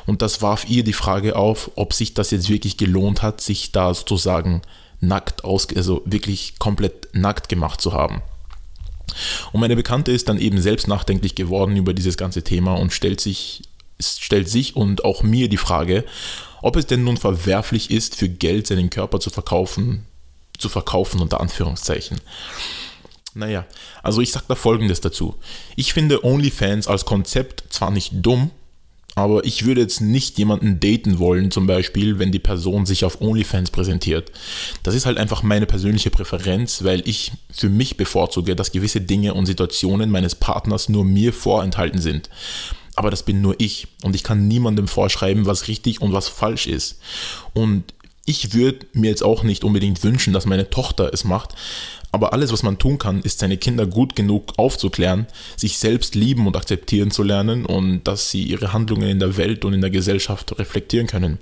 Und 0.05 0.21
das 0.21 0.43
warf 0.43 0.69
ihr 0.69 0.85
die 0.85 0.93
Frage 0.93 1.37
auf, 1.37 1.71
ob 1.77 1.95
sich 1.95 2.13
das 2.13 2.31
jetzt 2.31 2.51
wirklich 2.51 2.77
gelohnt 2.77 3.23
hat, 3.23 3.41
sich 3.41 3.73
da 3.73 3.95
sozusagen 3.95 4.61
nackt 5.01 5.45
aus, 5.45 5.67
also 5.75 6.03
wirklich 6.05 6.59
komplett 6.59 7.09
nackt 7.15 7.49
gemacht 7.49 7.81
zu 7.81 7.93
haben. 7.93 8.23
Und 9.53 9.61
meine 9.61 9.77
Bekannte 9.77 10.13
ist 10.13 10.29
dann 10.29 10.39
eben 10.39 10.61
selbst 10.61 10.89
nachdenklich 10.89 11.35
geworden 11.35 11.77
über 11.77 11.95
dieses 11.95 12.17
ganze 12.17 12.43
Thema 12.43 12.75
und 12.75 12.93
stellt 12.93 13.21
sich, 13.21 13.63
stellt 14.01 14.49
sich 14.49 14.77
und 14.77 15.05
auch 15.05 15.23
mir 15.23 15.49
die 15.49 15.57
Frage, 15.57 16.05
ob 16.63 16.77
es 16.77 16.87
denn 16.87 17.05
nun 17.05 17.17
verwerflich 17.17 17.91
ist, 17.91 18.17
für 18.17 18.29
Geld 18.29 18.67
seinen 18.67 18.91
Körper 18.91 19.21
zu 19.21 19.31
verkaufen, 19.31 20.07
zu 20.59 20.69
verkaufen 20.69 21.21
unter 21.21 21.41
Anführungszeichen. 21.41 22.21
Naja, 23.35 23.67
also 24.03 24.23
ich 24.23 24.33
sage 24.33 24.47
da 24.49 24.55
folgendes 24.55 25.03
dazu. 25.03 25.37
Ich 25.77 25.93
finde 25.93 26.25
OnlyFans 26.25 26.89
als 26.89 27.05
Konzept 27.05 27.65
zwar 27.69 27.91
nicht 27.91 28.13
dumm, 28.15 28.51
aber 29.17 29.47
ich 29.47 29.65
würde 29.65 29.81
jetzt 29.81 30.03
nicht 30.03 30.39
jemanden 30.39 30.79
daten 30.79 31.19
wollen, 31.19 31.51
zum 31.51 31.67
Beispiel, 31.67 32.19
wenn 32.19 32.33
die 32.33 32.39
Person 32.39 32.85
sich 32.85 33.03
auf 33.03 33.23
OnlyFans 33.23 33.71
präsentiert. 33.71 34.31
Das 34.83 34.95
ist 34.95 35.07
halt 35.07 35.17
einfach 35.17 35.43
meine 35.43 35.65
persönliche 35.65 36.11
Präferenz, 36.11 36.85
weil 36.85 37.03
ich 37.09 37.33
für 37.51 37.71
mich 37.71 37.97
bevorzuge, 37.97 38.55
dass 38.55 38.73
gewisse 38.73 39.01
Dinge 39.01 39.33
und 39.33 39.47
Situationen 39.47 40.11
meines 40.11 40.35
Partners 40.35 40.91
nur 40.91 41.07
mir 41.07 41.33
vorenthalten 41.33 41.99
sind. 41.99 42.29
Aber 42.95 43.11
das 43.11 43.23
bin 43.23 43.41
nur 43.41 43.55
ich 43.59 43.89
und 44.03 44.15
ich 44.15 44.23
kann 44.23 44.49
niemandem 44.49 44.87
vorschreiben, 44.87 45.47
was 45.47 45.67
richtig 45.67 46.03
und 46.03 46.13
was 46.13 46.29
falsch 46.29 46.67
ist. 46.67 46.99
Und 47.55 47.85
ich 48.27 48.53
würde 48.53 48.87
mir 48.93 49.09
jetzt 49.09 49.23
auch 49.23 49.45
nicht 49.45 49.65
unbedingt 49.65 50.05
wünschen, 50.05 50.35
dass 50.35 50.45
meine 50.45 50.69
Tochter 50.69 51.11
es 51.15 51.25
macht, 51.25 51.55
aber 52.17 52.33
alles, 52.33 52.51
was 52.51 52.63
man 52.63 52.79
tun 52.79 52.97
kann, 52.97 53.21
ist 53.21 53.41
seine 53.41 53.59
Kinder 53.59 53.85
gut 53.85 54.17
genug 54.17 54.55
aufzuklären, 54.57 55.27
sich 55.55 55.77
selbst 55.77 56.15
lieben 56.15 56.47
und 56.47 56.57
akzeptieren 56.57 57.11
zu 57.11 57.23
lernen 57.23 57.67
und 57.67 58.05
dass 58.05 58.31
sie 58.31 58.43
ihre 58.43 58.73
Handlungen 58.73 59.11
in 59.11 59.19
der 59.19 59.37
Welt 59.37 59.67
und 59.67 59.75
in 59.75 59.83
der 59.83 59.91
Gesellschaft 59.91 60.59
reflektieren 60.59 61.09
können. 61.09 61.37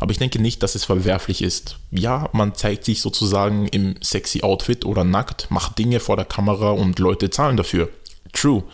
Aber 0.00 0.10
ich 0.10 0.18
denke 0.18 0.42
nicht, 0.42 0.60
dass 0.64 0.74
es 0.74 0.84
verwerflich 0.84 1.40
ist. 1.40 1.76
Ja, 1.92 2.28
man 2.32 2.56
zeigt 2.56 2.84
sich 2.84 3.00
sozusagen 3.00 3.68
im 3.68 3.94
sexy 4.02 4.42
Outfit 4.42 4.84
oder 4.84 5.04
nackt, 5.04 5.48
macht 5.52 5.78
Dinge 5.78 6.00
vor 6.00 6.16
der 6.16 6.24
Kamera 6.24 6.72
und 6.72 6.98
Leute 6.98 7.30
zahlen 7.30 7.56
dafür. 7.56 7.88
True. 8.32 8.64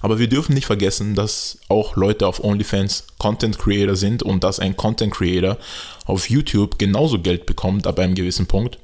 Aber 0.00 0.18
wir 0.18 0.28
dürfen 0.28 0.54
nicht 0.54 0.66
vergessen, 0.66 1.14
dass 1.14 1.58
auch 1.68 1.94
Leute 1.94 2.26
auf 2.26 2.42
OnlyFans 2.42 3.06
Content 3.18 3.60
Creator 3.60 3.94
sind 3.94 4.24
und 4.24 4.42
dass 4.42 4.58
ein 4.58 4.76
Content 4.76 5.14
Creator 5.14 5.56
auf 6.04 6.28
YouTube 6.28 6.80
genauso 6.80 7.20
Geld 7.20 7.46
bekommt 7.46 7.86
ab 7.86 8.00
einem 8.00 8.16
gewissen 8.16 8.46
Punkt 8.46 8.78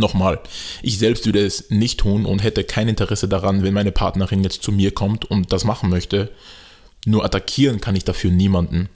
Nochmal, 0.00 0.40
ich 0.82 0.98
selbst 0.98 1.26
würde 1.26 1.44
es 1.44 1.70
nicht 1.70 2.00
tun 2.00 2.24
und 2.24 2.42
hätte 2.42 2.64
kein 2.64 2.88
Interesse 2.88 3.28
daran, 3.28 3.62
wenn 3.62 3.74
meine 3.74 3.92
Partnerin 3.92 4.42
jetzt 4.42 4.62
zu 4.62 4.72
mir 4.72 4.92
kommt 4.92 5.30
und 5.30 5.52
das 5.52 5.64
machen 5.64 5.90
möchte. 5.90 6.32
Nur 7.04 7.24
attackieren 7.24 7.80
kann 7.80 7.96
ich 7.96 8.04
dafür 8.04 8.30
niemanden. 8.30 8.88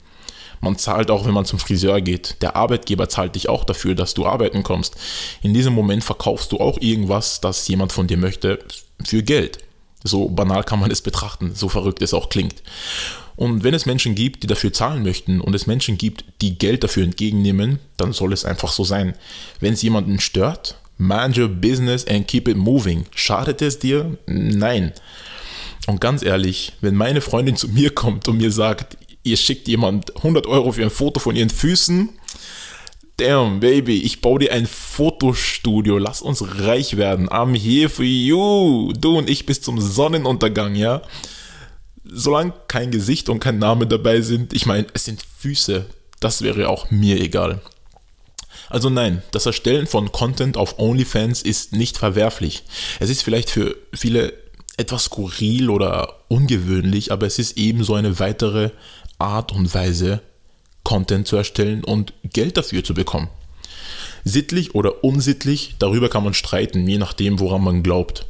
Man 0.61 0.77
zahlt 0.77 1.11
auch, 1.11 1.25
wenn 1.25 1.33
man 1.33 1.45
zum 1.45 1.59
Friseur 1.59 2.01
geht. 2.01 2.41
Der 2.41 2.55
Arbeitgeber 2.55 3.07
zahlt 3.07 3.35
dich 3.35 3.49
auch 3.49 3.65
dafür, 3.65 3.93
dass 3.93 4.15
du 4.15 4.25
arbeiten 4.25 4.63
kommst. 4.63 4.95
In 5.43 5.53
diesem 5.53 5.73
Moment 5.73 6.03
verkaufst 6.03 6.51
du 6.51 6.59
auch 6.59 6.79
irgendwas, 6.81 7.39
das 7.39 7.67
jemand 7.67 7.91
von 7.91 8.07
dir 8.07 8.17
möchte, 8.17 8.59
für 9.03 9.21
Geld. 9.21 9.59
So 10.03 10.29
banal 10.29 10.63
kann 10.63 10.79
man 10.79 10.89
es 10.89 11.01
betrachten, 11.01 11.53
so 11.53 11.69
verrückt 11.69 12.01
es 12.01 12.15
auch 12.15 12.29
klingt. 12.29 12.63
Und 13.35 13.63
wenn 13.63 13.73
es 13.73 13.85
Menschen 13.85 14.15
gibt, 14.15 14.43
die 14.43 14.47
dafür 14.47 14.73
zahlen 14.73 15.03
möchten 15.03 15.41
und 15.41 15.53
es 15.53 15.67
Menschen 15.67 15.97
gibt, 15.97 16.25
die 16.41 16.57
Geld 16.57 16.83
dafür 16.83 17.03
entgegennehmen, 17.03 17.79
dann 17.97 18.13
soll 18.13 18.33
es 18.33 18.45
einfach 18.45 18.71
so 18.71 18.83
sein. 18.83 19.13
Wenn 19.59 19.73
es 19.73 19.81
jemanden 19.81 20.19
stört, 20.19 20.77
Mind 20.97 21.37
your 21.37 21.49
business 21.49 22.05
and 22.05 22.27
keep 22.27 22.47
it 22.47 22.57
moving. 22.57 23.05
Schadet 23.13 23.61
es 23.61 23.79
dir? 23.79 24.17
Nein. 24.27 24.93
Und 25.87 26.01
ganz 26.01 26.23
ehrlich, 26.23 26.73
wenn 26.81 26.95
meine 26.95 27.21
Freundin 27.21 27.57
zu 27.57 27.67
mir 27.67 27.93
kommt 27.93 28.27
und 28.27 28.37
mir 28.37 28.51
sagt, 28.51 28.97
ihr 29.23 29.37
schickt 29.37 29.67
jemand 29.67 30.15
100 30.17 30.47
Euro 30.47 30.71
für 30.71 30.83
ein 30.83 30.89
Foto 30.89 31.19
von 31.19 31.35
ihren 31.35 31.49
Füßen, 31.49 32.09
damn, 33.17 33.59
baby, 33.59 34.01
ich 34.01 34.21
baue 34.21 34.39
dir 34.39 34.51
ein 34.51 34.65
Fotostudio, 34.65 35.97
lass 35.97 36.21
uns 36.21 36.43
reich 36.59 36.97
werden. 36.97 37.29
I'm 37.29 37.57
here 37.57 37.89
for 37.89 38.05
you. 38.05 38.93
Du 38.93 39.17
und 39.17 39.29
ich 39.29 39.45
bis 39.45 39.61
zum 39.61 39.79
Sonnenuntergang, 39.79 40.75
ja? 40.75 41.01
Solange 42.03 42.53
kein 42.67 42.91
Gesicht 42.91 43.29
und 43.29 43.39
kein 43.39 43.57
Name 43.57 43.87
dabei 43.87 44.21
sind, 44.21 44.53
ich 44.53 44.65
meine, 44.65 44.87
es 44.93 45.05
sind 45.05 45.21
Füße, 45.39 45.85
das 46.19 46.41
wäre 46.41 46.69
auch 46.69 46.91
mir 46.91 47.19
egal. 47.19 47.61
Also 48.69 48.89
nein, 48.89 49.21
das 49.31 49.45
Erstellen 49.45 49.87
von 49.87 50.11
Content 50.11 50.57
auf 50.57 50.79
OnlyFans 50.79 51.41
ist 51.41 51.73
nicht 51.73 51.97
verwerflich. 51.97 52.63
Es 52.99 53.09
ist 53.09 53.21
vielleicht 53.21 53.49
für 53.49 53.75
viele 53.93 54.33
etwas 54.77 55.05
skurril 55.05 55.69
oder 55.69 56.15
ungewöhnlich, 56.27 57.11
aber 57.11 57.27
es 57.27 57.39
ist 57.39 57.57
ebenso 57.57 57.95
eine 57.95 58.19
weitere 58.19 58.71
Art 59.17 59.51
und 59.51 59.73
Weise, 59.73 60.21
Content 60.83 61.27
zu 61.27 61.35
erstellen 61.35 61.83
und 61.83 62.13
Geld 62.23 62.57
dafür 62.57 62.83
zu 62.83 62.93
bekommen. 62.93 63.29
Sittlich 64.23 64.75
oder 64.75 65.03
unsittlich, 65.03 65.75
darüber 65.79 66.09
kann 66.09 66.23
man 66.23 66.33
streiten, 66.33 66.87
je 66.87 66.97
nachdem, 66.97 67.39
woran 67.39 67.63
man 67.63 67.83
glaubt. 67.83 68.25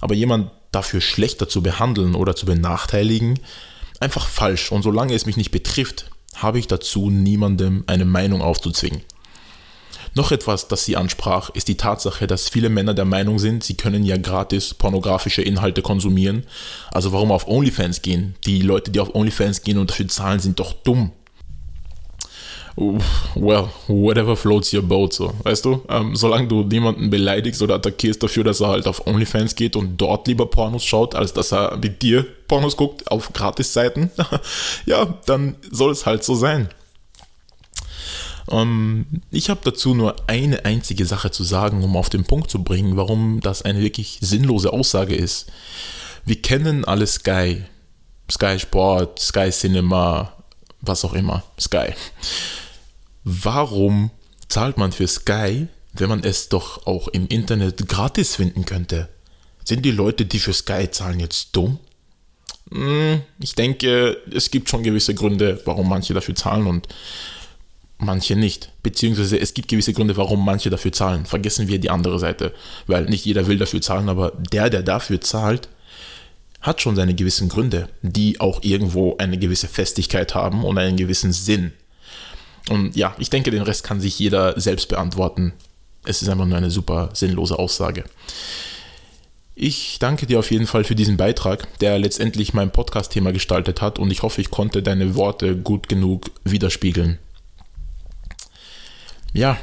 Aber 0.00 0.14
jemand 0.14 0.50
dafür 0.72 1.00
schlechter 1.00 1.48
zu 1.48 1.62
behandeln 1.62 2.14
oder 2.14 2.34
zu 2.34 2.46
benachteiligen, 2.46 3.38
einfach 3.98 4.26
falsch. 4.26 4.72
Und 4.72 4.82
solange 4.82 5.14
es 5.14 5.26
mich 5.26 5.36
nicht 5.36 5.50
betrifft, 5.50 6.06
habe 6.34 6.58
ich 6.58 6.66
dazu 6.66 7.10
niemandem 7.10 7.84
eine 7.86 8.04
Meinung 8.04 8.42
aufzuzwingen. 8.42 9.02
Noch 10.14 10.32
etwas, 10.32 10.68
das 10.68 10.84
sie 10.84 10.96
ansprach, 10.96 11.50
ist 11.50 11.68
die 11.68 11.76
Tatsache, 11.76 12.26
dass 12.26 12.48
viele 12.48 12.68
Männer 12.68 12.94
der 12.94 13.04
Meinung 13.04 13.38
sind, 13.38 13.62
sie 13.62 13.76
können 13.76 14.04
ja 14.04 14.16
gratis 14.16 14.74
pornografische 14.74 15.42
Inhalte 15.42 15.82
konsumieren. 15.82 16.44
Also 16.92 17.12
warum 17.12 17.30
auf 17.30 17.46
OnlyFans 17.46 18.02
gehen? 18.02 18.34
Die 18.44 18.62
Leute, 18.62 18.90
die 18.90 19.00
auf 19.00 19.14
OnlyFans 19.14 19.62
gehen 19.62 19.78
und 19.78 19.90
dafür 19.90 20.08
zahlen, 20.08 20.40
sind 20.40 20.58
doch 20.58 20.72
dumm. 20.72 21.12
Well, 22.76 23.68
whatever 23.88 24.36
floats 24.36 24.72
your 24.72 24.82
boat, 24.82 25.12
so. 25.12 25.34
Weißt 25.42 25.64
du, 25.64 25.82
ähm, 25.88 26.16
solange 26.16 26.48
du 26.48 26.62
niemanden 26.62 27.10
beleidigst 27.10 27.60
oder 27.62 27.74
attackierst 27.74 28.22
dafür, 28.22 28.44
dass 28.44 28.60
er 28.60 28.68
halt 28.68 28.86
auf 28.86 29.06
OnlyFans 29.06 29.54
geht 29.54 29.76
und 29.76 29.96
dort 29.96 30.26
lieber 30.28 30.46
Pornos 30.46 30.84
schaut, 30.84 31.14
als 31.14 31.32
dass 31.32 31.52
er 31.52 31.76
mit 31.76 32.00
dir 32.00 32.24
Pornos 32.48 32.76
guckt 32.76 33.10
auf 33.10 33.32
Gratisseiten, 33.32 34.10
ja, 34.86 35.18
dann 35.26 35.56
soll 35.70 35.92
es 35.92 36.06
halt 36.06 36.24
so 36.24 36.34
sein. 36.34 36.68
Ähm, 38.50 39.06
ich 39.30 39.50
habe 39.50 39.60
dazu 39.64 39.94
nur 39.94 40.16
eine 40.28 40.64
einzige 40.64 41.06
Sache 41.06 41.30
zu 41.30 41.44
sagen, 41.44 41.82
um 41.82 41.96
auf 41.96 42.10
den 42.10 42.24
Punkt 42.24 42.50
zu 42.50 42.62
bringen, 42.62 42.96
warum 42.96 43.40
das 43.40 43.62
eine 43.62 43.80
wirklich 43.80 44.18
sinnlose 44.20 44.72
Aussage 44.72 45.14
ist. 45.14 45.46
Wir 46.24 46.40
kennen 46.40 46.84
alle 46.84 47.06
Sky. 47.06 47.64
Sky 48.30 48.58
Sport, 48.58 49.18
Sky 49.18 49.50
Cinema, 49.50 50.32
was 50.80 51.04
auch 51.04 51.14
immer. 51.14 51.42
Sky. 51.58 51.94
Warum 53.24 54.10
zahlt 54.48 54.78
man 54.78 54.92
für 54.92 55.08
Sky, 55.08 55.66
wenn 55.92 56.08
man 56.08 56.22
es 56.22 56.48
doch 56.48 56.86
auch 56.86 57.08
im 57.08 57.26
Internet 57.28 57.88
gratis 57.88 58.36
finden 58.36 58.64
könnte? 58.64 59.08
Sind 59.64 59.84
die 59.84 59.90
Leute, 59.90 60.26
die 60.26 60.38
für 60.38 60.52
Sky 60.52 60.88
zahlen, 60.90 61.20
jetzt 61.20 61.54
dumm? 61.56 61.78
Hm, 62.72 63.22
ich 63.40 63.54
denke, 63.54 64.16
es 64.32 64.50
gibt 64.50 64.68
schon 64.68 64.82
gewisse 64.82 65.14
Gründe, 65.14 65.60
warum 65.64 65.88
manche 65.88 66.14
dafür 66.14 66.34
zahlen 66.34 66.66
und 66.66 66.88
manche 68.00 68.36
nicht. 68.36 68.72
Beziehungsweise 68.82 69.38
es 69.38 69.54
gibt 69.54 69.68
gewisse 69.68 69.92
Gründe, 69.92 70.16
warum 70.16 70.44
manche 70.44 70.70
dafür 70.70 70.92
zahlen. 70.92 71.26
Vergessen 71.26 71.68
wir 71.68 71.78
die 71.78 71.90
andere 71.90 72.18
Seite. 72.18 72.52
Weil 72.86 73.04
nicht 73.04 73.24
jeder 73.24 73.46
will 73.46 73.58
dafür 73.58 73.80
zahlen, 73.80 74.08
aber 74.08 74.32
der, 74.52 74.70
der 74.70 74.82
dafür 74.82 75.20
zahlt, 75.20 75.68
hat 76.60 76.80
schon 76.80 76.96
seine 76.96 77.14
gewissen 77.14 77.48
Gründe, 77.48 77.88
die 78.02 78.40
auch 78.40 78.62
irgendwo 78.62 79.16
eine 79.16 79.38
gewisse 79.38 79.68
Festigkeit 79.68 80.34
haben 80.34 80.64
und 80.64 80.78
einen 80.78 80.96
gewissen 80.96 81.32
Sinn. 81.32 81.72
Und 82.68 82.96
ja, 82.96 83.14
ich 83.18 83.30
denke, 83.30 83.50
den 83.50 83.62
Rest 83.62 83.84
kann 83.84 84.00
sich 84.00 84.18
jeder 84.18 84.58
selbst 84.60 84.88
beantworten. 84.88 85.52
Es 86.04 86.22
ist 86.22 86.28
einfach 86.28 86.46
nur 86.46 86.56
eine 86.56 86.70
super 86.70 87.10
sinnlose 87.14 87.58
Aussage. 87.58 88.04
Ich 89.54 89.98
danke 89.98 90.26
dir 90.26 90.38
auf 90.38 90.50
jeden 90.50 90.66
Fall 90.66 90.84
für 90.84 90.94
diesen 90.94 91.16
Beitrag, 91.16 91.78
der 91.80 91.98
letztendlich 91.98 92.54
mein 92.54 92.70
Podcast-Thema 92.70 93.32
gestaltet 93.32 93.82
hat 93.82 93.98
und 93.98 94.10
ich 94.10 94.22
hoffe, 94.22 94.40
ich 94.40 94.50
konnte 94.50 94.82
deine 94.82 95.14
Worte 95.14 95.56
gut 95.56 95.88
genug 95.88 96.30
widerspiegeln. 96.44 97.18
Ja, 99.32 99.58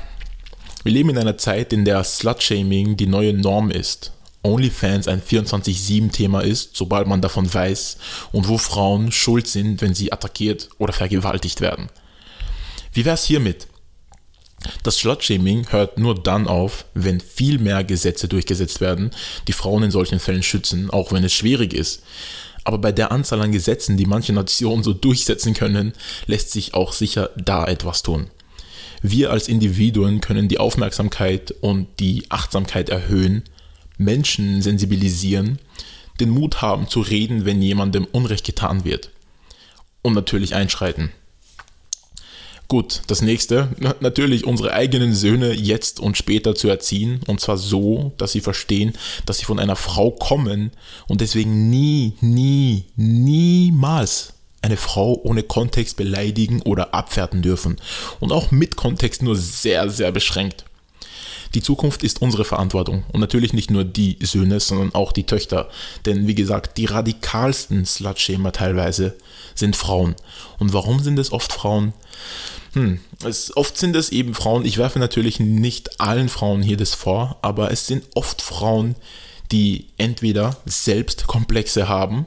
wir 0.83 0.93
leben 0.93 1.09
in 1.09 1.17
einer 1.17 1.37
Zeit, 1.37 1.73
in 1.73 1.83
der 1.83 2.01
Slut-Shaming 2.01 2.95
die 2.95 3.07
neue 3.07 3.33
Norm 3.33 3.69
ist. 3.69 4.13
OnlyFans 4.41 5.09
ein 5.09 5.21
24-7-Thema 5.21 6.39
ist, 6.39 6.77
sobald 6.77 7.05
man 7.05 7.21
davon 7.21 7.53
weiß 7.53 7.97
und 8.31 8.47
wo 8.47 8.57
Frauen 8.57 9.11
schuld 9.11 9.45
sind, 9.47 9.81
wenn 9.81 9.93
sie 9.93 10.13
attackiert 10.13 10.69
oder 10.77 10.93
vergewaltigt 10.93 11.59
werden. 11.59 11.89
Wie 12.93 13.03
wär's 13.03 13.25
hiermit? 13.25 13.67
Das 14.83 14.99
Slutshaming 14.99 15.69
hört 15.69 15.99
nur 15.99 16.15
dann 16.15 16.47
auf, 16.47 16.85
wenn 16.93 17.19
viel 17.19 17.59
mehr 17.59 17.83
Gesetze 17.83 18.29
durchgesetzt 18.29 18.79
werden, 18.79 19.11
die 19.49 19.53
Frauen 19.53 19.83
in 19.83 19.91
solchen 19.91 20.19
Fällen 20.19 20.43
schützen, 20.43 20.89
auch 20.89 21.11
wenn 21.11 21.25
es 21.25 21.33
schwierig 21.33 21.73
ist. 21.73 22.03
Aber 22.63 22.77
bei 22.77 22.93
der 22.93 23.11
Anzahl 23.11 23.41
an 23.41 23.51
Gesetzen, 23.51 23.97
die 23.97 24.05
manche 24.05 24.31
Nationen 24.31 24.83
so 24.83 24.93
durchsetzen 24.93 25.53
können, 25.53 25.91
lässt 26.25 26.51
sich 26.51 26.73
auch 26.73 26.93
sicher 26.93 27.31
da 27.35 27.65
etwas 27.65 28.01
tun. 28.01 28.29
Wir 29.01 29.31
als 29.31 29.47
Individuen 29.47 30.21
können 30.21 30.47
die 30.47 30.59
Aufmerksamkeit 30.59 31.51
und 31.61 31.87
die 31.99 32.25
Achtsamkeit 32.29 32.89
erhöhen, 32.89 33.43
Menschen 33.97 34.61
sensibilisieren, 34.61 35.59
den 36.19 36.29
Mut 36.29 36.61
haben 36.61 36.87
zu 36.87 37.01
reden, 37.01 37.45
wenn 37.45 37.61
jemandem 37.61 38.05
Unrecht 38.05 38.45
getan 38.45 38.85
wird. 38.85 39.11
Und 40.01 40.13
natürlich 40.13 40.55
einschreiten. 40.55 41.11
Gut, 42.67 43.01
das 43.07 43.21
nächste, 43.21 43.69
natürlich 44.01 44.45
unsere 44.45 44.73
eigenen 44.73 45.13
Söhne 45.13 45.53
jetzt 45.53 46.01
und 46.01 46.17
später 46.17 46.53
zu 46.53 46.67
erziehen, 46.67 47.21
und 47.25 47.39
zwar 47.39 47.57
so, 47.57 48.11
dass 48.17 48.33
sie 48.33 48.41
verstehen, 48.41 48.93
dass 49.25 49.37
sie 49.37 49.45
von 49.45 49.57
einer 49.57 49.77
Frau 49.77 50.11
kommen 50.11 50.71
und 51.07 51.21
deswegen 51.21 51.69
nie, 51.69 52.13
nie, 52.19 52.83
niemals 52.97 54.33
eine 54.67 54.77
Frau 54.77 55.19
ohne 55.23 55.43
Kontext 55.43 55.95
beleidigen 55.95 56.61
oder 56.61 56.93
abwerten 56.93 57.41
dürfen. 57.41 57.77
Und 58.19 58.31
auch 58.31 58.51
mit 58.51 58.75
Kontext 58.75 59.23
nur 59.23 59.35
sehr, 59.35 59.89
sehr 59.89 60.11
beschränkt. 60.11 60.65
Die 61.53 61.61
Zukunft 61.61 62.03
ist 62.03 62.21
unsere 62.21 62.43
Verantwortung 62.43 63.05
und 63.13 63.21
natürlich 63.21 63.53
nicht 63.53 63.71
nur 63.71 63.85
die 63.85 64.17
Söhne, 64.21 64.59
sondern 64.59 64.93
auch 64.93 65.13
die 65.13 65.25
Töchter. 65.25 65.69
Denn 66.05 66.27
wie 66.27 66.35
gesagt, 66.35 66.77
die 66.77 66.85
radikalsten 66.85 67.85
Slut-Schema 67.85 68.51
teilweise 68.51 69.15
sind 69.55 69.77
Frauen. 69.77 70.15
Und 70.59 70.73
warum 70.73 70.99
sind 70.99 71.17
es 71.17 71.31
oft 71.31 71.53
Frauen? 71.53 71.93
Hm, 72.73 72.99
es, 73.23 73.55
oft 73.55 73.77
sind 73.77 73.95
es 73.95 74.09
eben 74.09 74.33
Frauen, 74.33 74.65
ich 74.65 74.77
werfe 74.77 74.99
natürlich 74.99 75.39
nicht 75.39 76.01
allen 76.01 76.27
Frauen 76.27 76.61
hier 76.61 76.75
das 76.75 76.93
vor, 76.93 77.37
aber 77.41 77.71
es 77.71 77.87
sind 77.87 78.03
oft 78.13 78.41
Frauen, 78.41 78.95
die 79.53 79.87
entweder 79.97 80.57
selbst 80.65 81.27
Komplexe 81.27 81.87
haben 81.87 82.25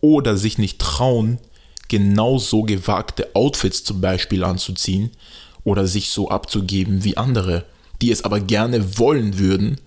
oder 0.00 0.36
sich 0.36 0.58
nicht 0.58 0.78
trauen, 0.78 1.38
genauso 1.88 2.62
gewagte 2.62 3.34
Outfits 3.34 3.84
zum 3.84 4.00
Beispiel 4.00 4.44
anzuziehen 4.44 5.10
oder 5.64 5.86
sich 5.86 6.10
so 6.10 6.28
abzugeben 6.28 7.04
wie 7.04 7.16
andere, 7.16 7.64
die 8.00 8.10
es 8.10 8.24
aber 8.24 8.40
gerne 8.40 8.98
wollen 8.98 9.38
würden 9.38 9.78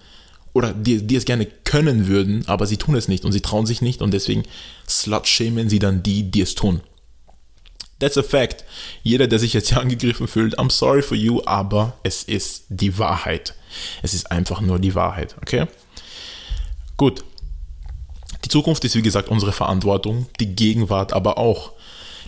oder 0.53 0.73
die, 0.73 1.05
die 1.05 1.15
es 1.15 1.25
gerne 1.25 1.45
können 1.45 2.07
würden, 2.07 2.43
aber 2.47 2.67
sie 2.67 2.77
tun 2.77 2.95
es 2.95 3.07
nicht 3.07 3.25
und 3.25 3.31
sie 3.31 3.41
trauen 3.41 3.65
sich 3.65 3.81
nicht 3.81 4.01
und 4.01 4.13
deswegen 4.13 4.43
slut-shamen 4.87 5.69
sie 5.69 5.79
dann 5.79 6.03
die, 6.03 6.29
die 6.29 6.41
es 6.41 6.55
tun. 6.55 6.81
That's 7.99 8.17
a 8.17 8.23
fact. 8.23 8.65
Jeder, 9.01 9.27
der 9.27 9.39
sich 9.39 9.53
jetzt 9.53 9.69
hier 9.69 9.79
angegriffen 9.79 10.27
fühlt, 10.27 10.59
I'm 10.59 10.69
sorry 10.69 11.01
for 11.01 11.15
you, 11.15 11.41
aber 11.45 11.97
es 12.03 12.23
ist 12.23 12.65
die 12.69 12.97
Wahrheit. 12.97 13.55
Es 14.01 14.13
ist 14.13 14.29
einfach 14.31 14.61
nur 14.61 14.77
die 14.77 14.93
Wahrheit, 14.93 15.35
okay? 15.41 15.67
Gut. 16.97 17.23
Die 18.45 18.49
Zukunft 18.49 18.83
ist 18.85 18.95
wie 18.95 19.01
gesagt 19.01 19.29
unsere 19.29 19.51
Verantwortung, 19.51 20.27
die 20.39 20.55
Gegenwart 20.55 21.13
aber 21.13 21.37
auch. 21.37 21.71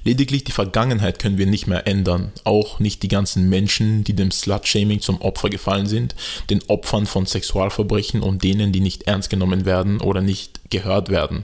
Lediglich 0.03 0.43
die 0.43 0.51
Vergangenheit 0.51 1.17
können 1.17 1.39
wir 1.39 1.47
nicht 1.47 1.65
mehr 1.65 1.87
ändern. 1.87 2.31
Auch 2.43 2.79
nicht 2.79 3.01
die 3.01 3.07
ganzen 3.07 3.49
Menschen, 3.49 4.03
die 4.03 4.13
dem 4.13 4.29
Slut-Shaming 4.29 5.01
zum 5.01 5.19
Opfer 5.21 5.49
gefallen 5.49 5.87
sind, 5.87 6.15
den 6.51 6.61
Opfern 6.67 7.07
von 7.07 7.25
Sexualverbrechen 7.25 8.21
und 8.21 8.43
denen, 8.43 8.71
die 8.71 8.81
nicht 8.81 9.03
ernst 9.03 9.31
genommen 9.31 9.65
werden 9.65 9.99
oder 9.99 10.21
nicht 10.21 10.69
gehört 10.69 11.09
werden 11.09 11.43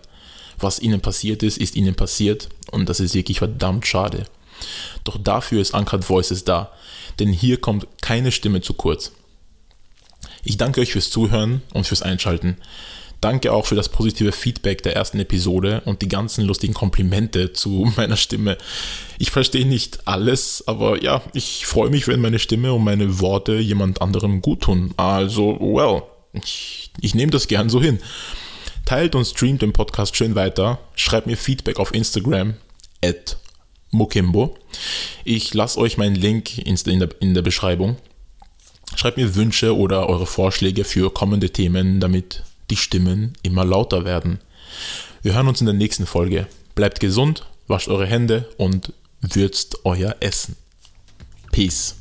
was 0.63 0.79
ihnen 0.79 1.01
passiert 1.01 1.43
ist, 1.43 1.57
ist 1.57 1.75
ihnen 1.75 1.95
passiert 1.95 2.49
und 2.71 2.87
das 2.89 2.99
ist 2.99 3.13
wirklich 3.13 3.39
verdammt 3.39 3.85
schade. 3.85 4.25
Doch 5.03 5.17
dafür 5.17 5.61
ist 5.61 5.73
Uncut 5.73 6.07
Voices 6.09 6.43
da, 6.43 6.71
denn 7.19 7.29
hier 7.33 7.59
kommt 7.59 7.87
keine 8.01 8.31
Stimme 8.31 8.61
zu 8.61 8.73
kurz. 8.73 9.11
Ich 10.43 10.57
danke 10.57 10.81
euch 10.81 10.91
fürs 10.91 11.09
Zuhören 11.09 11.61
und 11.73 11.87
fürs 11.87 12.01
Einschalten. 12.01 12.57
Danke 13.21 13.53
auch 13.53 13.67
für 13.67 13.75
das 13.75 13.89
positive 13.89 14.31
Feedback 14.31 14.81
der 14.81 14.95
ersten 14.95 15.19
Episode 15.19 15.83
und 15.85 16.01
die 16.01 16.07
ganzen 16.07 16.43
lustigen 16.45 16.73
Komplimente 16.73 17.53
zu 17.53 17.91
meiner 17.97 18.17
Stimme. 18.17 18.57
Ich 19.19 19.29
verstehe 19.29 19.67
nicht 19.67 20.07
alles, 20.07 20.63
aber 20.67 21.01
ja, 21.03 21.21
ich 21.33 21.67
freue 21.67 21.91
mich, 21.91 22.07
wenn 22.07 22.19
meine 22.19 22.39
Stimme 22.39 22.73
und 22.73 22.83
meine 22.83 23.19
Worte 23.19 23.57
jemand 23.59 24.01
anderem 24.01 24.41
gut 24.41 24.61
tun. 24.61 24.95
Also, 24.97 25.59
well, 25.61 26.01
ich, 26.33 26.89
ich 26.99 27.13
nehme 27.13 27.31
das 27.31 27.47
gern 27.47 27.69
so 27.69 27.79
hin. 27.79 27.99
Teilt 28.85 29.13
und 29.13 29.25
streamt 29.25 29.61
den 29.61 29.71
Podcast 29.71 30.15
schön 30.15 30.33
weiter. 30.33 30.79
Schreibt 30.95 31.27
mir 31.27 31.37
Feedback 31.37 31.79
auf 31.79 31.93
Instagram 31.93 32.55
at 33.05 33.37
Mokimbo. 33.91 34.57
Ich 35.23 35.53
lasse 35.53 35.79
euch 35.79 35.97
meinen 35.97 36.15
Link 36.15 36.57
in 36.57 36.75
der, 36.99 37.09
in 37.19 37.35
der 37.35 37.43
Beschreibung. 37.43 37.97
Schreibt 38.95 39.17
mir 39.17 39.35
Wünsche 39.35 39.77
oder 39.77 40.09
eure 40.09 40.25
Vorschläge 40.25 40.83
für 40.83 41.13
kommende 41.13 41.51
Themen, 41.51 41.99
damit 41.99 42.43
die 42.71 42.77
Stimmen 42.77 43.33
immer 43.43 43.65
lauter 43.65 44.05
werden. 44.05 44.39
Wir 45.21 45.35
hören 45.35 45.49
uns 45.49 45.59
in 45.59 45.67
der 45.67 45.75
nächsten 45.75 46.05
Folge. 46.05 46.47
Bleibt 46.73 46.99
gesund, 47.01 47.45
wascht 47.67 47.89
eure 47.89 48.07
Hände 48.07 48.49
und 48.57 48.93
würzt 49.21 49.79
euer 49.83 50.15
Essen. 50.21 50.55
Peace. 51.51 51.97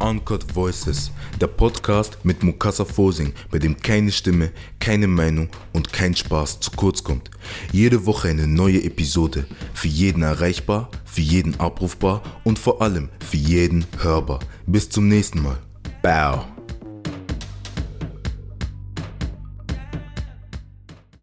Uncut 0.00 0.54
Voices, 0.54 1.10
der 1.40 1.48
Podcast 1.48 2.18
mit 2.22 2.42
Mukasa 2.42 2.84
Fosing, 2.84 3.32
bei 3.50 3.58
dem 3.58 3.76
keine 3.76 4.12
Stimme, 4.12 4.52
keine 4.78 5.08
Meinung 5.08 5.48
und 5.72 5.92
kein 5.92 6.14
Spaß 6.14 6.60
zu 6.60 6.70
kurz 6.70 7.02
kommt. 7.02 7.30
Jede 7.72 8.06
Woche 8.06 8.28
eine 8.28 8.46
neue 8.46 8.82
Episode, 8.84 9.44
für 9.74 9.88
jeden 9.88 10.22
erreichbar, 10.22 10.88
für 11.04 11.20
jeden 11.20 11.58
abrufbar 11.58 12.22
und 12.44 12.60
vor 12.60 12.80
allem 12.80 13.08
für 13.18 13.36
jeden 13.36 13.86
hörbar. 13.98 14.38
Bis 14.66 14.88
zum 14.88 15.08
nächsten 15.08 15.42
Mal. 15.42 15.58
Bow. 16.00 16.57